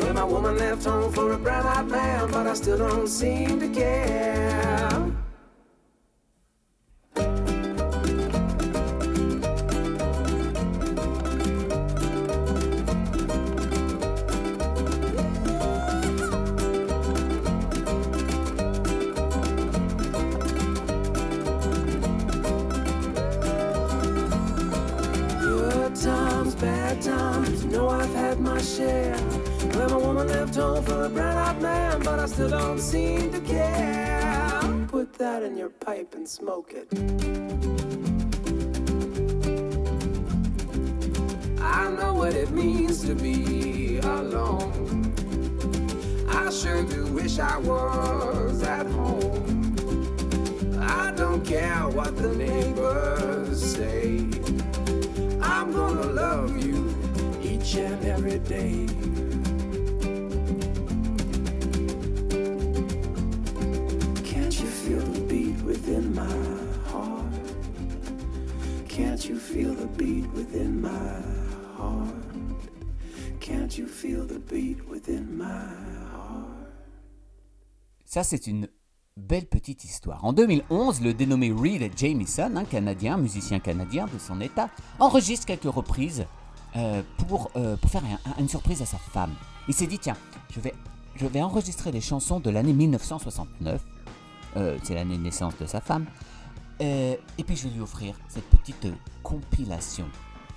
When 0.00 0.14
my 0.14 0.24
woman 0.24 0.58
left 0.58 0.84
home 0.84 1.12
for 1.12 1.32
a 1.32 1.38
brown 1.38 1.66
eyed 1.66 1.88
man, 1.88 2.30
but 2.30 2.46
I 2.46 2.54
still 2.54 2.78
don't 2.78 3.06
seem 3.06 3.60
to 3.60 3.68
care. 3.68 4.99
Still 32.30 32.48
don't 32.48 32.78
seem 32.78 33.32
to 33.32 33.40
care. 33.40 34.86
Put 34.86 35.12
that 35.14 35.42
in 35.42 35.56
your 35.56 35.68
pipe 35.68 36.14
and 36.14 36.28
smoke 36.28 36.72
it. 36.72 36.86
I 41.60 41.90
know 41.90 42.14
what 42.14 42.34
it 42.34 42.52
means 42.52 43.04
to 43.06 43.16
be 43.16 43.98
alone. 43.98 45.12
I 46.28 46.50
sure 46.50 46.84
do 46.84 47.06
wish 47.06 47.40
I 47.40 47.58
was 47.58 48.62
at 48.62 48.86
home. 48.86 49.74
I 50.80 51.12
don't 51.16 51.44
care 51.44 51.88
what 51.88 52.16
the 52.16 52.28
neighbors 52.28 53.60
say. 53.74 54.18
I'm 55.42 55.72
gonna 55.72 56.06
love 56.22 56.64
you 56.64 56.94
each 57.42 57.74
and 57.74 58.04
every 58.04 58.38
day. 58.38 59.09
Feel 69.52 69.74
the 69.74 69.86
beat 69.96 70.26
within 70.34 70.80
my 70.80 70.88
heart? 71.78 72.14
Can't 73.40 73.76
you 73.78 73.86
feel 73.86 74.26
the 74.26 74.38
beat 74.38 74.78
within 74.88 75.26
my 75.36 75.44
heart? 75.44 76.46
Ça, 78.04 78.24
c'est 78.24 78.46
une 78.46 78.68
belle 79.16 79.46
petite 79.46 79.84
histoire. 79.84 80.24
En 80.24 80.32
2011, 80.32 81.00
le 81.00 81.14
dénommé 81.14 81.52
Reed 81.52 81.92
Jamieson, 81.96 82.56
un 82.56 82.64
Canadien, 82.64 83.16
musicien 83.16 83.60
canadien 83.60 84.06
de 84.12 84.18
son 84.18 84.40
état, 84.40 84.68
enregistre 84.98 85.46
quelques 85.46 85.64
reprises 85.72 86.24
euh, 86.76 87.02
pour, 87.28 87.50
euh, 87.56 87.76
pour 87.76 87.90
faire 87.90 88.02
un- 88.04 88.30
un- 88.30 88.40
une 88.40 88.48
surprise 88.48 88.80
à 88.82 88.86
sa 88.86 88.98
femme. 88.98 89.34
Il 89.68 89.74
s'est 89.74 89.86
dit, 89.88 89.98
tiens, 89.98 90.16
je 90.54 90.60
vais, 90.60 90.72
je 91.16 91.26
vais 91.26 91.42
enregistrer 91.42 91.90
des 91.92 92.00
chansons 92.00 92.38
de 92.40 92.48
l'année 92.50 92.72
1969, 92.72 93.82
euh, 94.56 94.78
c'est 94.82 94.94
l'année 94.94 95.16
de 95.18 95.22
naissance 95.22 95.56
de 95.58 95.66
sa 95.66 95.80
femme, 95.80 96.06
euh, 96.80 97.16
et 97.38 97.44
puis 97.44 97.56
je 97.56 97.64
vais 97.64 97.74
lui 97.74 97.80
offrir 97.80 98.14
cette 98.28 98.48
petite 98.48 98.86
euh, 98.86 98.94
compilation. 99.22 100.06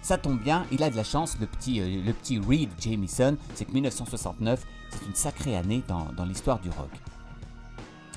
Ça 0.01 0.17
tombe 0.17 0.39
bien, 0.39 0.65
il 0.71 0.83
a 0.83 0.89
de 0.89 0.95
la 0.95 1.03
chance, 1.03 1.37
le 1.39 1.47
petit, 1.47 1.81
euh, 1.81 2.03
le 2.03 2.13
petit 2.13 2.39
Reed 2.39 2.69
Jamieson, 2.79 3.37
c'est 3.55 3.65
que 3.65 3.71
1969, 3.71 4.65
c'est 4.89 5.05
une 5.05 5.15
sacrée 5.15 5.55
année 5.55 5.83
dans, 5.87 6.07
dans 6.15 6.25
l'histoire 6.25 6.59
du 6.59 6.69
rock. 6.69 6.89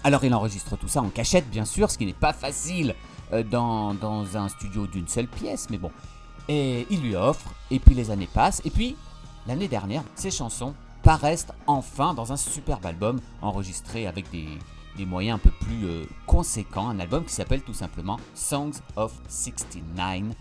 Alors 0.05 0.25
il 0.25 0.33
enregistre 0.35 0.77
tout 0.77 0.89
ça 0.89 1.03
en 1.03 1.09
cachette, 1.09 1.49
bien 1.51 1.65
sûr, 1.65 1.91
ce 1.91 1.99
qui 1.99 2.07
n'est 2.07 2.13
pas 2.13 2.33
facile 2.33 2.95
dans, 3.51 3.93
dans 3.93 4.37
un 4.37 4.49
studio 4.49 4.87
d'une 4.87 5.09
seule 5.09 5.27
pièce, 5.27 5.67
mais 5.69 5.79
bon. 5.79 5.91
Et 6.49 6.87
il 6.91 7.03
lui 7.03 7.17
offre, 7.17 7.53
et 7.73 7.81
puis 7.81 7.95
les 7.95 8.13
années 8.13 8.29
passent, 8.33 8.63
et 8.65 8.71
puis 8.71 8.97
l'année 9.49 9.67
dernière, 9.67 10.05
ces 10.15 10.31
chansons 10.31 10.75
paraissent 11.03 11.49
enfin 11.67 12.15
dans 12.15 12.33
un 12.33 12.37
superbe 12.37 12.87
album 12.87 13.21
enregistré 13.43 14.07
avec 14.07 14.31
des, 14.31 14.47
des 14.97 15.07
moyens 15.07 15.37
un 15.37 15.39
peu 15.39 15.51
plus 15.51 15.85
euh, 15.85 16.05
conséquents, 16.27 16.89
un 16.89 16.99
album 16.99 17.25
qui 17.25 17.33
s'appelle 17.33 17.63
tout 17.63 17.75
simplement 17.75 18.19
Songs 18.35 18.73
of 18.97 19.21
69. 19.29 20.35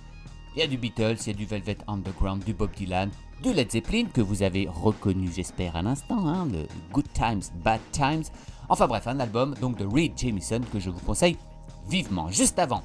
Il 0.56 0.60
y 0.60 0.62
a 0.62 0.68
du 0.68 0.78
Beatles, 0.78 1.18
il 1.22 1.28
y 1.28 1.30
a 1.32 1.34
du 1.34 1.46
Velvet 1.46 1.78
Underground, 1.88 2.44
du 2.44 2.54
Bob 2.54 2.72
Dylan, 2.76 3.10
du 3.44 3.54
Led 3.54 3.70
Zeppelin 3.70 4.06
que 4.06 4.22
vous 4.22 4.42
avez 4.42 4.68
reconnu, 4.68 5.30
j'espère, 5.34 5.76
à 5.76 5.82
l'instant, 5.82 6.28
hein, 6.28 6.48
le 6.52 6.66
Good 6.94 7.12
Times, 7.14 7.42
Bad 7.64 7.82
Times. 7.92 8.24
Enfin 8.70 8.88
bref, 8.88 9.08
un 9.08 9.20
album 9.20 9.54
donc 9.60 9.78
de 9.78 9.86
Reed 9.86 10.18
Jamieson 10.18 10.62
que 10.72 10.80
je 10.80 10.90
vous 10.90 11.02
conseille 11.02 11.38
vivement. 11.90 12.30
Juste 12.30 12.58
avant, 12.58 12.84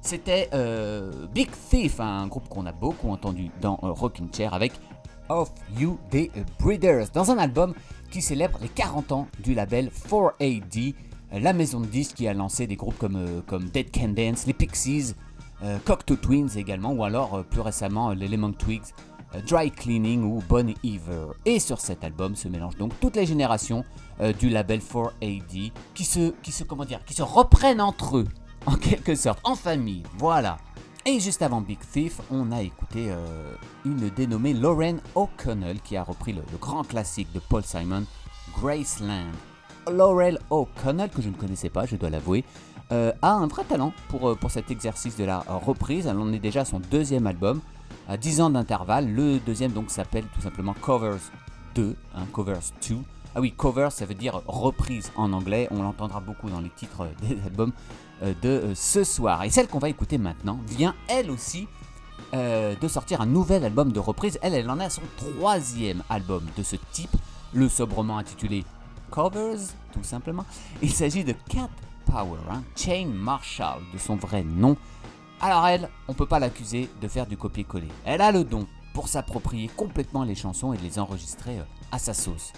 c'était 0.00 0.48
euh, 0.54 1.26
Big 1.32 1.50
Thief, 1.68 2.00
un 2.00 2.26
groupe 2.26 2.48
qu'on 2.48 2.66
a 2.66 2.72
beaucoup 2.72 3.10
entendu 3.10 3.50
dans 3.60 3.78
euh, 3.82 3.90
Rocking 3.92 4.28
Chair 4.34 4.54
avec 4.54 4.72
Of 5.28 5.50
You 5.78 5.98
des 6.10 6.30
Breeders, 6.58 7.08
dans 7.12 7.30
un 7.30 7.38
album 7.38 7.74
qui 8.12 8.20
célèbre 8.20 8.58
les 8.60 8.68
40 8.68 9.10
ans 9.12 9.26
du 9.42 9.54
label 9.54 9.90
4AD, 10.08 10.94
euh, 11.32 11.40
la 11.40 11.52
maison 11.54 11.80
de 11.80 11.86
disques 11.86 12.16
qui 12.16 12.28
a 12.28 12.34
lancé 12.34 12.66
des 12.66 12.76
groupes 12.76 12.98
comme, 12.98 13.16
euh, 13.16 13.40
comme 13.46 13.64
Dead 13.70 13.90
Can 13.90 14.10
Dance, 14.10 14.46
les 14.46 14.52
Pixies, 14.52 15.14
euh, 15.64 15.78
Cocteau 15.84 16.16
Twins 16.16 16.50
également, 16.56 16.92
ou 16.92 17.04
alors 17.04 17.34
euh, 17.34 17.42
plus 17.42 17.62
récemment 17.62 18.10
les 18.10 18.28
Lemon 18.28 18.52
Twigs, 18.52 18.84
Dry 19.48 19.70
Cleaning 19.70 20.22
ou 20.24 20.42
Bon 20.46 20.74
Iver. 20.82 21.28
Et 21.46 21.58
sur 21.58 21.80
cet 21.80 22.04
album 22.04 22.36
se 22.36 22.48
mélangent 22.48 22.76
donc 22.76 22.92
toutes 23.00 23.16
les 23.16 23.24
générations 23.24 23.82
du 24.38 24.50
label 24.50 24.80
4AD 24.80 25.72
qui 25.94 26.04
se, 26.04 26.34
qui 26.42 26.52
se, 26.52 26.64
comment 26.64 26.84
dire, 26.84 27.02
qui 27.06 27.14
se 27.14 27.22
reprennent 27.22 27.80
entre 27.80 28.18
eux, 28.18 28.28
en 28.66 28.74
quelque 28.74 29.14
sorte, 29.14 29.40
en 29.42 29.54
famille, 29.54 30.02
voilà. 30.18 30.58
Et 31.04 31.18
juste 31.18 31.42
avant 31.42 31.60
Big 31.60 31.80
Thief, 31.80 32.20
on 32.30 32.52
a 32.52 32.62
écouté 32.62 33.06
euh, 33.10 33.56
une 33.84 34.08
dénommée 34.10 34.54
Lauren 34.54 34.98
O'Connell 35.16 35.80
qui 35.80 35.96
a 35.96 36.04
repris 36.04 36.32
le, 36.32 36.42
grand 36.60 36.84
classique 36.84 37.32
de 37.32 37.40
Paul 37.40 37.64
Simon, 37.64 38.04
Graceland. 38.56 39.32
Laurel 39.90 40.38
O'Connell, 40.50 41.10
que 41.10 41.20
je 41.20 41.28
ne 41.28 41.34
connaissais 41.34 41.70
pas, 41.70 41.86
je 41.86 41.96
dois 41.96 42.08
l'avouer, 42.08 42.44
euh, 42.92 43.10
a 43.20 43.32
un 43.32 43.48
vrai 43.48 43.64
talent 43.64 43.92
pour, 44.06 44.28
euh, 44.28 44.36
pour 44.36 44.52
cet 44.52 44.70
exercice 44.70 45.16
de 45.16 45.24
la 45.24 45.40
reprise. 45.40 46.06
Elle 46.06 46.18
en 46.18 46.32
est 46.32 46.38
déjà 46.38 46.60
à 46.60 46.64
son 46.64 46.78
deuxième 46.78 47.26
album, 47.26 47.60
à 48.08 48.16
10 48.16 48.40
ans 48.40 48.50
d'intervalle. 48.50 49.12
Le 49.12 49.40
deuxième 49.40 49.72
donc 49.72 49.90
s'appelle 49.90 50.26
tout 50.32 50.40
simplement 50.40 50.74
Covers 50.80 51.32
2, 51.74 51.96
hein, 52.14 52.26
Covers 52.32 52.70
2. 52.88 52.98
Ah 53.34 53.40
oui, 53.40 53.50
cover 53.50 53.88
ça 53.90 54.04
veut 54.04 54.14
dire 54.14 54.42
reprise 54.46 55.10
en 55.16 55.32
anglais, 55.32 55.66
on 55.70 55.82
l'entendra 55.82 56.20
beaucoup 56.20 56.50
dans 56.50 56.60
les 56.60 56.68
titres 56.68 57.08
des 57.22 57.38
albums 57.46 57.72
de 58.22 58.48
euh, 58.48 58.74
ce 58.74 59.04
soir. 59.04 59.42
Et 59.42 59.50
celle 59.50 59.68
qu'on 59.68 59.78
va 59.78 59.88
écouter 59.88 60.18
maintenant 60.18 60.60
vient 60.66 60.94
elle 61.08 61.30
aussi 61.30 61.68
euh, 62.34 62.74
de 62.80 62.88
sortir 62.88 63.20
un 63.20 63.26
nouvel 63.26 63.64
album 63.64 63.92
de 63.92 64.00
reprise. 64.00 64.38
Elle, 64.42 64.54
elle 64.54 64.70
en 64.70 64.80
à 64.80 64.88
son 64.88 65.02
troisième 65.16 66.02
album 66.08 66.44
de 66.56 66.62
ce 66.62 66.76
type, 66.92 67.14
le 67.52 67.68
sobrement 67.68 68.18
intitulé 68.18 68.64
Covers, 69.10 69.58
tout 69.92 70.02
simplement. 70.02 70.46
Il 70.80 70.90
s'agit 70.90 71.24
de 71.24 71.34
Cat 71.48 71.68
Power, 72.06 72.38
hein, 72.50 72.62
Chain 72.76 73.08
Marshall, 73.12 73.82
de 73.92 73.98
son 73.98 74.16
vrai 74.16 74.42
nom. 74.44 74.76
Alors 75.40 75.66
elle, 75.66 75.90
on 76.08 76.14
peut 76.14 76.26
pas 76.26 76.38
l'accuser 76.38 76.88
de 77.00 77.08
faire 77.08 77.26
du 77.26 77.36
copier-coller. 77.36 77.88
Elle 78.04 78.22
a 78.22 78.32
le 78.32 78.44
don 78.44 78.66
pour 78.94 79.08
s'approprier 79.08 79.68
complètement 79.68 80.24
les 80.24 80.34
chansons 80.34 80.72
et 80.72 80.78
les 80.78 80.98
enregistrer 80.98 81.58
euh, 81.58 81.64
à 81.90 81.98
sa 81.98 82.14
sauce 82.14 82.52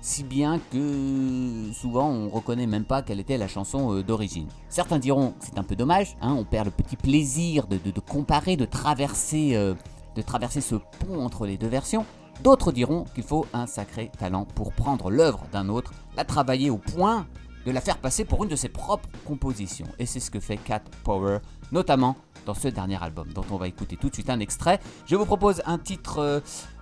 si 0.00 0.24
bien 0.24 0.60
que 0.70 1.70
souvent 1.72 2.08
on 2.08 2.28
reconnaît 2.28 2.66
même 2.66 2.84
pas 2.84 3.02
quelle 3.02 3.20
était 3.20 3.38
la 3.38 3.48
chanson 3.48 3.94
euh, 3.94 4.02
d'origine. 4.02 4.46
Certains 4.68 4.98
diront 4.98 5.34
c'est 5.40 5.58
un 5.58 5.62
peu 5.62 5.76
dommage, 5.76 6.16
hein, 6.20 6.34
on 6.38 6.44
perd 6.44 6.66
le 6.66 6.70
petit 6.70 6.96
plaisir 6.96 7.66
de, 7.66 7.78
de, 7.78 8.00
comparer, 8.00 8.56
de 8.56 8.64
traverser, 8.64 9.56
euh, 9.56 9.74
de 10.16 10.22
traverser 10.22 10.60
ce 10.60 10.76
pont 10.76 11.24
entre 11.24 11.46
les 11.46 11.56
deux 11.56 11.68
versions. 11.68 12.04
D'autres 12.42 12.70
diront 12.70 13.04
qu'il 13.14 13.24
faut 13.24 13.46
un 13.52 13.66
sacré 13.66 14.10
talent 14.16 14.46
pour 14.54 14.72
prendre 14.72 15.10
l'œuvre 15.10 15.44
d'un 15.52 15.68
autre, 15.68 15.92
la 16.16 16.24
travailler 16.24 16.70
au 16.70 16.78
point 16.78 17.26
de 17.68 17.72
la 17.74 17.82
faire 17.82 17.98
passer 17.98 18.24
pour 18.24 18.42
une 18.44 18.48
de 18.48 18.56
ses 18.56 18.70
propres 18.70 19.08
compositions. 19.26 19.86
Et 19.98 20.06
c'est 20.06 20.20
ce 20.20 20.30
que 20.30 20.40
fait 20.40 20.56
Cat 20.56 20.80
Power, 21.04 21.38
notamment 21.70 22.16
dans 22.46 22.54
ce 22.54 22.68
dernier 22.68 22.96
album, 23.02 23.28
dont 23.34 23.44
on 23.50 23.56
va 23.56 23.68
écouter 23.68 23.98
tout 23.98 24.08
de 24.08 24.14
suite 24.14 24.30
un 24.30 24.40
extrait. 24.40 24.80
Je 25.04 25.16
vous 25.16 25.26
propose 25.26 25.60
un 25.66 25.76
titre 25.76 26.18
euh, 26.18 26.40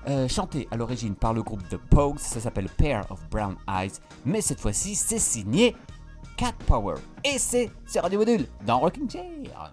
euh, 0.08 0.28
chanté 0.28 0.68
à 0.70 0.76
l'origine 0.76 1.16
par 1.16 1.34
le 1.34 1.42
groupe 1.42 1.68
The 1.68 1.76
Pogues, 1.76 2.18
ça 2.18 2.38
s'appelle 2.38 2.68
Pair 2.68 3.04
of 3.10 3.20
Brown 3.30 3.56
Eyes, 3.68 3.94
mais 4.24 4.40
cette 4.40 4.60
fois-ci 4.60 4.94
c'est 4.94 5.18
signé 5.18 5.74
Cat 6.36 6.54
Power. 6.66 6.94
Et 7.24 7.38
c'est 7.38 7.72
sur 7.84 8.02
Radio 8.02 8.20
Module 8.20 8.46
dans 8.64 8.78
Rocking 8.78 9.10
Chair. 9.10 9.72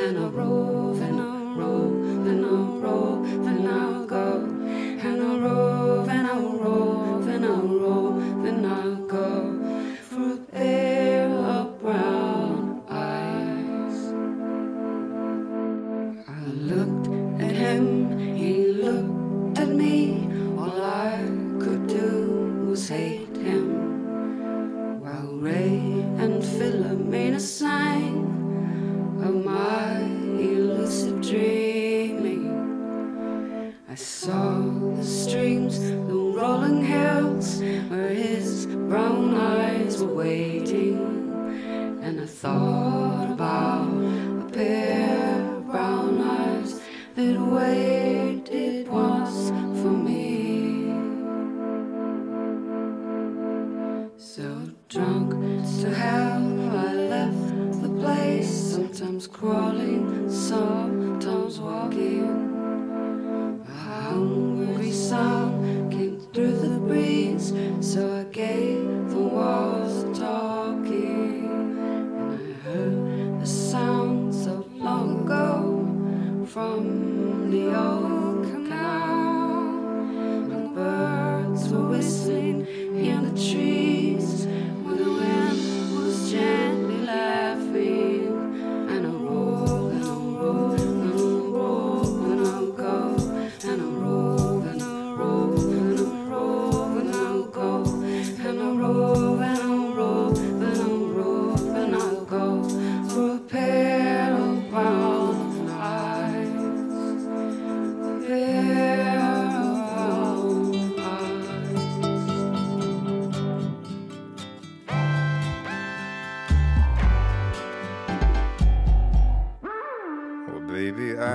and 0.00 0.16
a 0.16 0.28
roar. 0.30 0.79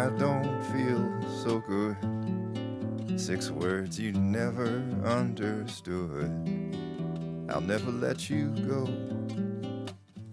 I 0.05 0.09
don't 0.19 0.61
feel 0.65 1.11
so 1.43 1.59
good. 1.61 1.97
Six 3.19 3.49
words 3.49 3.99
you 3.99 4.11
never 4.11 4.83
understood. 5.03 6.29
I'll 7.49 7.59
never 7.59 7.89
let 7.89 8.29
you 8.29 8.49
go. 8.67 8.87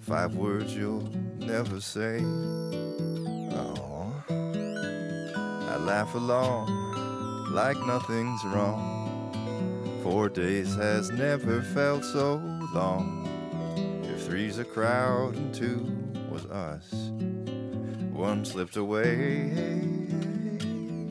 Five 0.00 0.34
words 0.34 0.76
you'll 0.76 1.08
never 1.38 1.80
say. 1.80 2.20
Oh, 3.56 4.12
I 4.28 5.76
laugh 5.78 6.14
along 6.16 6.68
like 7.50 7.78
nothing's 7.86 8.44
wrong. 8.44 10.02
Four 10.02 10.28
days 10.28 10.74
has 10.74 11.10
never 11.10 11.62
felt 11.62 12.04
so 12.04 12.34
long. 12.74 13.26
If 14.04 14.26
three's 14.26 14.58
a 14.58 14.66
crowd 14.66 15.34
and 15.34 15.54
two 15.54 15.90
was 16.30 16.44
us 16.44 17.11
one 18.22 18.44
slipped 18.44 18.76
away. 18.76 19.50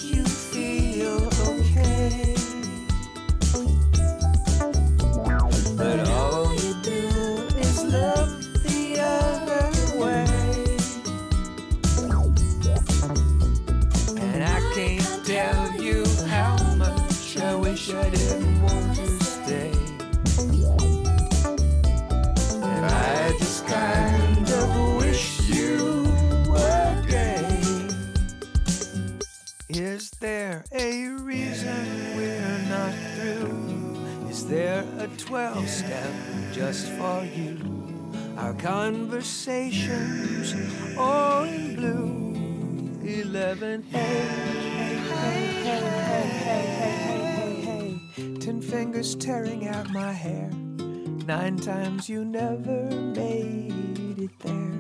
a 35.02 35.08
12 35.18 35.68
step 35.68 36.14
just 36.52 36.88
for 36.92 37.26
you. 37.26 37.58
Our 38.38 38.54
conversations 38.54 40.54
all 40.96 41.44
in 41.44 41.76
blue. 41.76 42.30
11 43.04 43.82
hey, 43.82 43.98
hey, 43.98 45.00
hey, 45.10 45.48
hey, 45.64 45.64
hey, 45.64 45.82
hey, 46.46 46.68
hey, 46.78 47.02
hey, 47.32 47.62
hey. 47.62 48.00
Ten 48.36 48.62
fingers 48.62 49.16
tearing 49.16 49.68
out 49.68 49.90
my 49.92 50.12
hair. 50.12 50.52
Nine 51.26 51.58
times 51.58 52.08
you 52.08 52.24
never 52.24 52.92
made 52.92 54.20
it 54.20 54.38
there. 54.40 54.72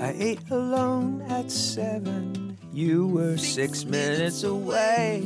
I 0.00 0.14
ate 0.16 0.48
alone 0.48 1.22
at 1.22 1.50
seven. 1.50 2.56
You 2.72 3.08
were 3.08 3.36
six 3.36 3.84
minutes 3.84 4.44
away. 4.44 5.24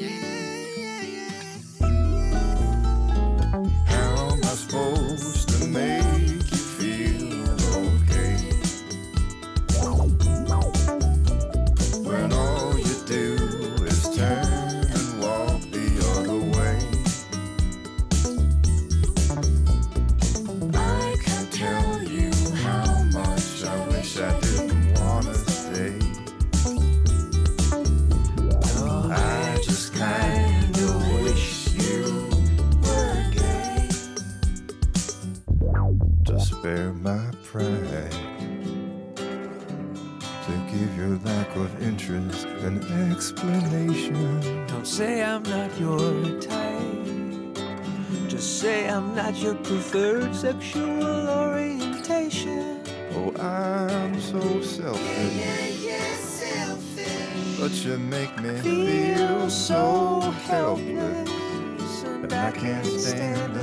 preferred 49.72 50.34
sexual 50.34 51.30
orientation. 51.30 52.78
Oh, 53.14 53.32
I'm 53.40 54.20
so 54.20 54.60
selfish. 54.60 55.34
Yeah, 55.34 55.66
yeah, 55.66 56.14
selfish. 56.16 57.58
But 57.58 57.72
you 57.82 57.96
make 57.98 58.38
me 58.42 58.50
feel, 58.60 59.16
feel 59.16 59.50
so 59.50 60.20
helpless. 60.44 62.02
And 62.04 62.32
I 62.34 62.50
can't 62.50 62.84
stand 62.84 63.56
it. 63.56 63.61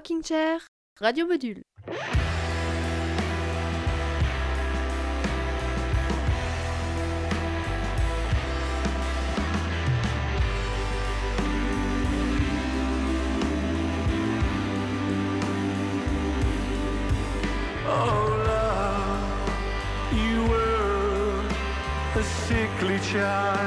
Rocking 0.00 0.22
Chair, 0.22 0.60
Radio 0.98 1.26
Module. 1.26 1.60
Sickly 22.48 22.98
child. 22.98 23.59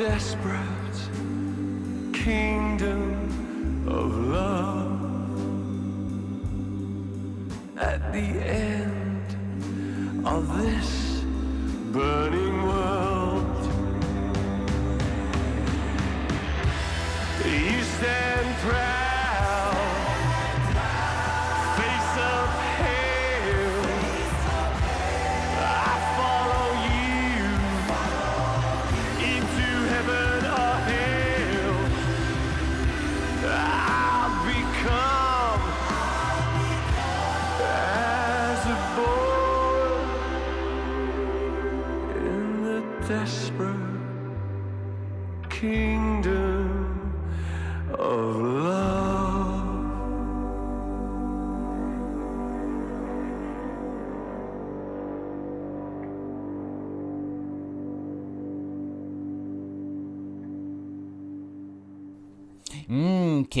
desperate 0.00 0.98
kingdom 2.14 3.86
of 3.86 4.16
love. 4.16 5.02
At 7.76 8.10
the 8.10 8.18
end 8.18 9.36
of 10.26 10.56
this 10.56 11.20
burning 11.92 12.62
world, 12.66 13.68
you 17.44 17.82
said. 17.82 18.29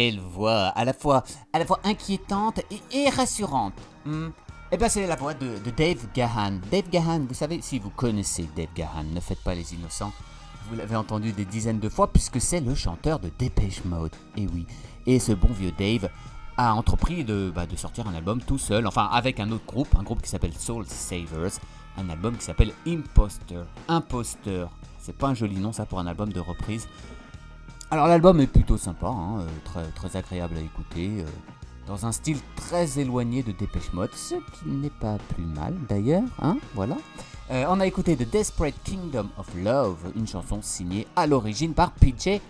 Quelle 0.00 0.18
voix, 0.18 0.68
à 0.68 0.86
la 0.86 0.94
fois, 0.94 1.24
à 1.52 1.58
la 1.58 1.66
fois 1.66 1.78
inquiétante 1.84 2.62
et, 2.90 3.10
rassurante. 3.10 3.74
Hum. 4.06 4.32
Eh 4.72 4.78
ben, 4.78 4.88
c'est 4.88 5.06
la 5.06 5.14
voix 5.14 5.34
de, 5.34 5.58
Dave 5.76 6.06
Gahan. 6.14 6.58
Dave 6.70 6.88
Gahan, 6.90 7.26
vous 7.28 7.34
savez, 7.34 7.60
si 7.60 7.78
vous 7.78 7.90
connaissez 7.90 8.48
Dave 8.56 8.72
Gahan, 8.74 9.04
ne 9.12 9.20
faites 9.20 9.42
pas 9.44 9.54
les 9.54 9.74
innocents. 9.74 10.12
Vous 10.70 10.76
l'avez 10.76 10.96
entendu 10.96 11.32
des 11.32 11.44
dizaines 11.44 11.80
de 11.80 11.90
fois 11.90 12.10
puisque 12.10 12.40
c'est 12.40 12.60
le 12.60 12.74
chanteur 12.74 13.18
de 13.18 13.30
Dépêche 13.38 13.84
Mode. 13.84 14.14
Et 14.38 14.46
oui. 14.46 14.64
Et 15.04 15.18
ce 15.18 15.32
bon 15.32 15.52
vieux 15.52 15.72
Dave 15.78 16.08
a 16.56 16.72
entrepris 16.74 17.22
de, 17.22 17.52
bah, 17.54 17.66
de 17.66 17.76
sortir 17.76 18.08
un 18.08 18.14
album 18.14 18.40
tout 18.40 18.58
seul, 18.58 18.86
enfin 18.86 19.06
avec 19.12 19.38
un 19.38 19.50
autre 19.50 19.66
groupe, 19.66 19.94
un 19.98 20.02
groupe 20.02 20.22
qui 20.22 20.30
s'appelle 20.30 20.54
Soul 20.56 20.86
Savers, 20.86 21.58
un 21.98 22.08
album 22.08 22.38
qui 22.38 22.44
s'appelle 22.44 22.72
Imposter. 22.86 23.64
Imposteur. 23.88 24.70
C'est 24.98 25.16
pas 25.16 25.28
un 25.28 25.34
joli 25.34 25.56
nom 25.56 25.72
ça 25.72 25.84
pour 25.84 25.98
un 25.98 26.06
album 26.06 26.32
de 26.32 26.40
reprise. 26.40 26.88
Alors 27.92 28.06
l'album 28.06 28.40
est 28.40 28.46
plutôt 28.46 28.76
sympa, 28.76 29.08
hein, 29.08 29.40
euh, 29.76 29.84
très, 29.96 30.16
agréable 30.16 30.56
à 30.56 30.60
écouter, 30.60 31.10
euh, 31.18 31.24
dans 31.88 32.06
un 32.06 32.12
style 32.12 32.38
très 32.54 33.00
éloigné 33.00 33.42
de 33.42 33.50
Dépêche 33.50 33.92
Mode, 33.92 34.14
ce 34.14 34.36
qui 34.36 34.68
n'est 34.68 34.90
pas 34.90 35.18
plus 35.34 35.42
mal 35.42 35.74
d'ailleurs, 35.88 36.22
hein, 36.40 36.56
voilà. 36.76 36.96
Euh, 37.50 37.64
on 37.68 37.80
a 37.80 37.86
écouté 37.88 38.14
The 38.14 38.30
Desperate 38.30 38.76
Kingdom 38.84 39.28
of 39.36 39.48
Love, 39.56 40.12
une 40.14 40.28
chanson 40.28 40.60
signée 40.62 41.08
à 41.16 41.26
l'origine 41.26 41.74
par 41.74 41.90
PJ 41.90 42.40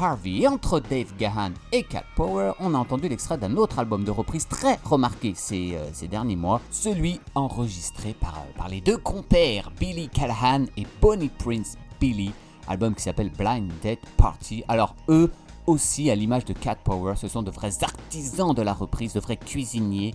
Harvey. 0.00 0.48
Entre 0.48 0.80
Dave 0.80 1.14
Gahan 1.16 1.52
et 1.70 1.84
Cat 1.84 2.02
Power, 2.16 2.54
on 2.58 2.74
a 2.74 2.78
entendu 2.78 3.08
l'extrait 3.08 3.38
d'un 3.38 3.56
autre 3.56 3.78
album 3.78 4.02
de 4.02 4.10
reprise 4.10 4.48
très 4.48 4.80
remarqué 4.82 5.32
ces, 5.36 5.78
derniers 6.10 6.34
mois, 6.34 6.60
celui 6.72 7.20
enregistré 7.36 8.14
par, 8.14 8.42
par 8.56 8.68
les 8.68 8.80
deux 8.80 8.98
compères 8.98 9.70
Billy 9.78 10.08
Callahan 10.08 10.64
et 10.76 10.88
Bonnie 11.00 11.30
Prince 11.38 11.78
Billy, 12.00 12.32
album 12.68 12.94
qui 12.94 13.02
s'appelle 13.02 13.30
Blind 13.30 13.70
Dead 13.82 13.98
Party. 14.16 14.64
Alors 14.68 14.94
eux 15.08 15.32
aussi, 15.66 16.10
à 16.10 16.14
l'image 16.14 16.44
de 16.44 16.52
Cat 16.52 16.76
Power, 16.82 17.14
ce 17.16 17.28
sont 17.28 17.42
de 17.42 17.50
vrais 17.50 17.82
artisans 17.82 18.54
de 18.54 18.62
la 18.62 18.72
reprise, 18.72 19.12
de 19.12 19.20
vrais 19.20 19.36
cuisiniers 19.36 20.14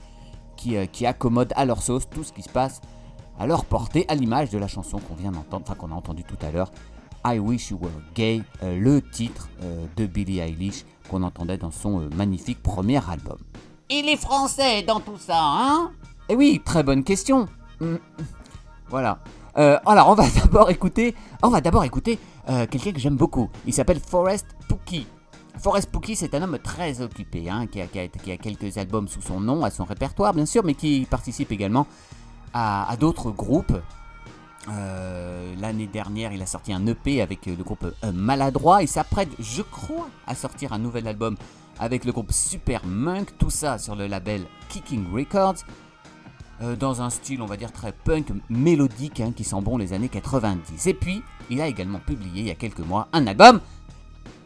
qui, 0.56 0.78
euh, 0.78 0.86
qui 0.86 1.06
accommodent 1.06 1.54
à 1.56 1.66
leur 1.66 1.82
sauce 1.82 2.10
tout 2.10 2.24
ce 2.24 2.34
qui 2.34 2.42
se 2.42 2.50
passe 2.50 2.82
à 3.40 3.48
leur 3.48 3.66
portée, 3.66 4.06
à 4.10 4.16
l'image 4.16 4.50
de 4.52 4.58
la 4.58 4.68
chanson 4.68 5.00
qu'on 5.00 5.16
vient 5.16 5.32
d'entendre, 5.32 5.66
enfin 5.68 5.76
qu'on 5.76 5.92
a 5.92 5.96
entendu 5.96 6.24
tout 6.24 6.38
à 6.42 6.52
l'heure, 6.52 6.72
I 7.26 7.40
Wish 7.40 7.72
You 7.72 7.80
Were 7.82 7.92
Gay, 8.16 8.44
euh, 8.62 8.78
le 8.78 9.02
titre 9.02 9.50
euh, 9.64 9.86
de 9.96 10.06
Billie 10.06 10.40
Eilish 10.40 10.86
qu'on 11.10 11.24
entendait 11.24 11.58
dans 11.58 11.72
son 11.72 12.10
magnifique 12.16 12.62
premier 12.62 13.00
album. 13.10 13.38
Il 13.90 14.10
est 14.10 14.18
français 14.18 14.84
dans 14.84 15.00
tout 15.00 15.18
ça, 15.18 15.40
hein? 15.40 15.92
Eh 16.30 16.36
oui, 16.36 16.62
très 16.64 16.84
bonne 16.84 17.04
question. 17.04 17.48
Hum. 17.82 18.00
Voilà. 18.90 19.20
Euh, 19.58 19.78
alors, 19.86 20.10
on 20.10 20.16
va 20.16 20.26
d'abord 20.44 20.70
écouter, 20.70 21.16
on 21.42 21.50
va 21.50 21.62
d'abord 21.62 21.84
écouter 21.84 22.18
euh, 22.50 22.66
quelqu'un 22.68 22.92
que 22.92 23.00
j'aime 23.00 23.16
beaucoup. 23.16 23.50
Il 23.66 23.74
s'appelle 23.74 24.00
Forrest 24.00 24.46
Pookie. 24.68 25.08
Forrest 25.60 25.90
Pookie, 25.92 26.16
c'est 26.16 26.34
un 26.36 26.42
homme 26.42 26.58
très 26.60 27.02
occupé, 27.02 27.50
hein, 27.50 27.68
qui, 27.68 27.80
a, 27.80 27.88
quelques 27.88 28.78
albums 28.78 29.08
sous 29.08 29.22
son 29.22 29.40
nom, 29.40 29.64
à 29.64 29.70
son 29.70 29.86
répertoire 29.86 30.34
bien 30.34 30.46
sûr, 30.46 30.64
mais 30.64 30.74
qui 30.74 31.08
participe 31.10 31.52
également 31.52 31.88
à, 32.54 32.96
d'autres 33.00 33.32
groupes. 33.32 33.78
Euh, 34.70 35.54
L'année 35.60 35.88
dernière, 35.88 36.32
il 36.34 36.42
a 36.42 36.46
sorti 36.46 36.74
un 36.74 36.86
EP 36.88 37.22
avec 37.22 37.48
euh, 37.48 37.56
le 37.56 37.64
groupe 37.64 37.86
Maladroit. 38.14 38.82
Il 38.82 38.88
s'apprête, 38.88 39.30
je 39.40 39.62
crois, 39.62 40.08
à 40.26 40.36
sortir 40.36 40.74
un 40.74 40.80
nouvel 40.80 41.08
album 41.08 41.36
avec 41.80 42.06
le 42.06 42.12
groupe 42.12 42.32
Super 42.32 42.86
Monk. 42.86 43.38
Tout 43.38 43.50
ça 43.50 43.78
sur 43.78 43.96
le 43.96 44.08
label 44.08 44.46
Kicking 44.70 45.06
Records. 45.14 45.64
Euh, 46.64 46.76
dans 46.76 47.02
un 47.02 47.10
style, 47.10 47.42
on 47.42 47.46
va 47.46 47.58
dire, 47.58 47.72
très 47.72 47.92
punk, 47.92 48.28
mélodique, 48.50 49.20
hein, 49.20 49.34
qui 49.36 49.44
sent 49.44 49.62
bon 49.62 49.78
les 49.78 49.94
années 49.94 50.10
90. 50.10 50.88
Et 50.88 50.94
puis, 50.94 51.22
il 51.50 51.62
a 51.62 51.68
également 51.68 52.00
publié 52.00 52.42
il 52.42 52.48
y 52.48 52.52
a 52.52 52.56
quelques 52.56 52.80
mois 52.80 53.08
un 53.14 53.28
album 53.28 53.60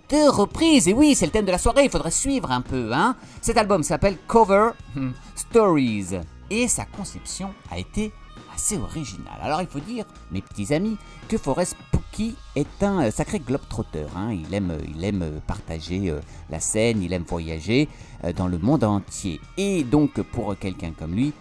de 0.10 0.30
reprise. 0.30 0.88
Et 0.88 0.94
oui, 0.94 1.16
c'est 1.16 1.26
le 1.26 1.32
thème 1.32 1.46
de 1.46 1.52
la 1.52 1.58
soirée, 1.58 1.84
il 1.86 1.90
faudrait 1.90 2.12
suivre 2.12 2.52
un 2.52 2.62
peu. 2.62 2.92
Hein. 2.94 3.16
Cet 3.42 3.58
album 3.58 3.84
s'appelle 3.84 4.18
Cover 4.28 4.72
hmm, 4.96 5.12
Stories. 5.36 6.20
Et 6.50 6.68
sa 6.68 6.86
conception 6.86 7.54
a 7.70 7.78
été 7.78 8.12
assez 8.58 8.78
originale. 8.78 9.38
Alors 9.42 9.62
il 9.62 9.68
faut 9.68 9.80
dire, 9.80 10.06
mes 10.32 10.42
petits 10.42 10.74
amis, 10.74 10.98
que 11.28 11.38
Forrest 11.38 11.76
Pookie 11.92 12.36
est 12.56 12.84
un 12.84 13.04
euh, 13.04 13.12
sacré 13.12 13.40
globetrotter. 13.40 14.06
Hein. 14.16 14.32
Il, 14.32 14.54
aime, 14.54 14.72
euh, 14.72 14.80
il 14.96 15.04
aime 15.04 15.42
partager 15.46 16.10
euh, 16.10 16.20
la 16.50 16.60
scène, 16.60 17.04
il 17.04 17.14
aime 17.14 17.24
voyager 17.28 17.88
euh, 18.24 18.34
dans 18.34 18.48
le 18.48 18.58
monde 18.58 18.84
entier. 18.84 19.40
Et 19.58 19.84
donc 19.84 20.22
pour 20.22 20.58
quelqu'un 20.58 20.92
comme 20.98 21.14
lui, 21.14 21.34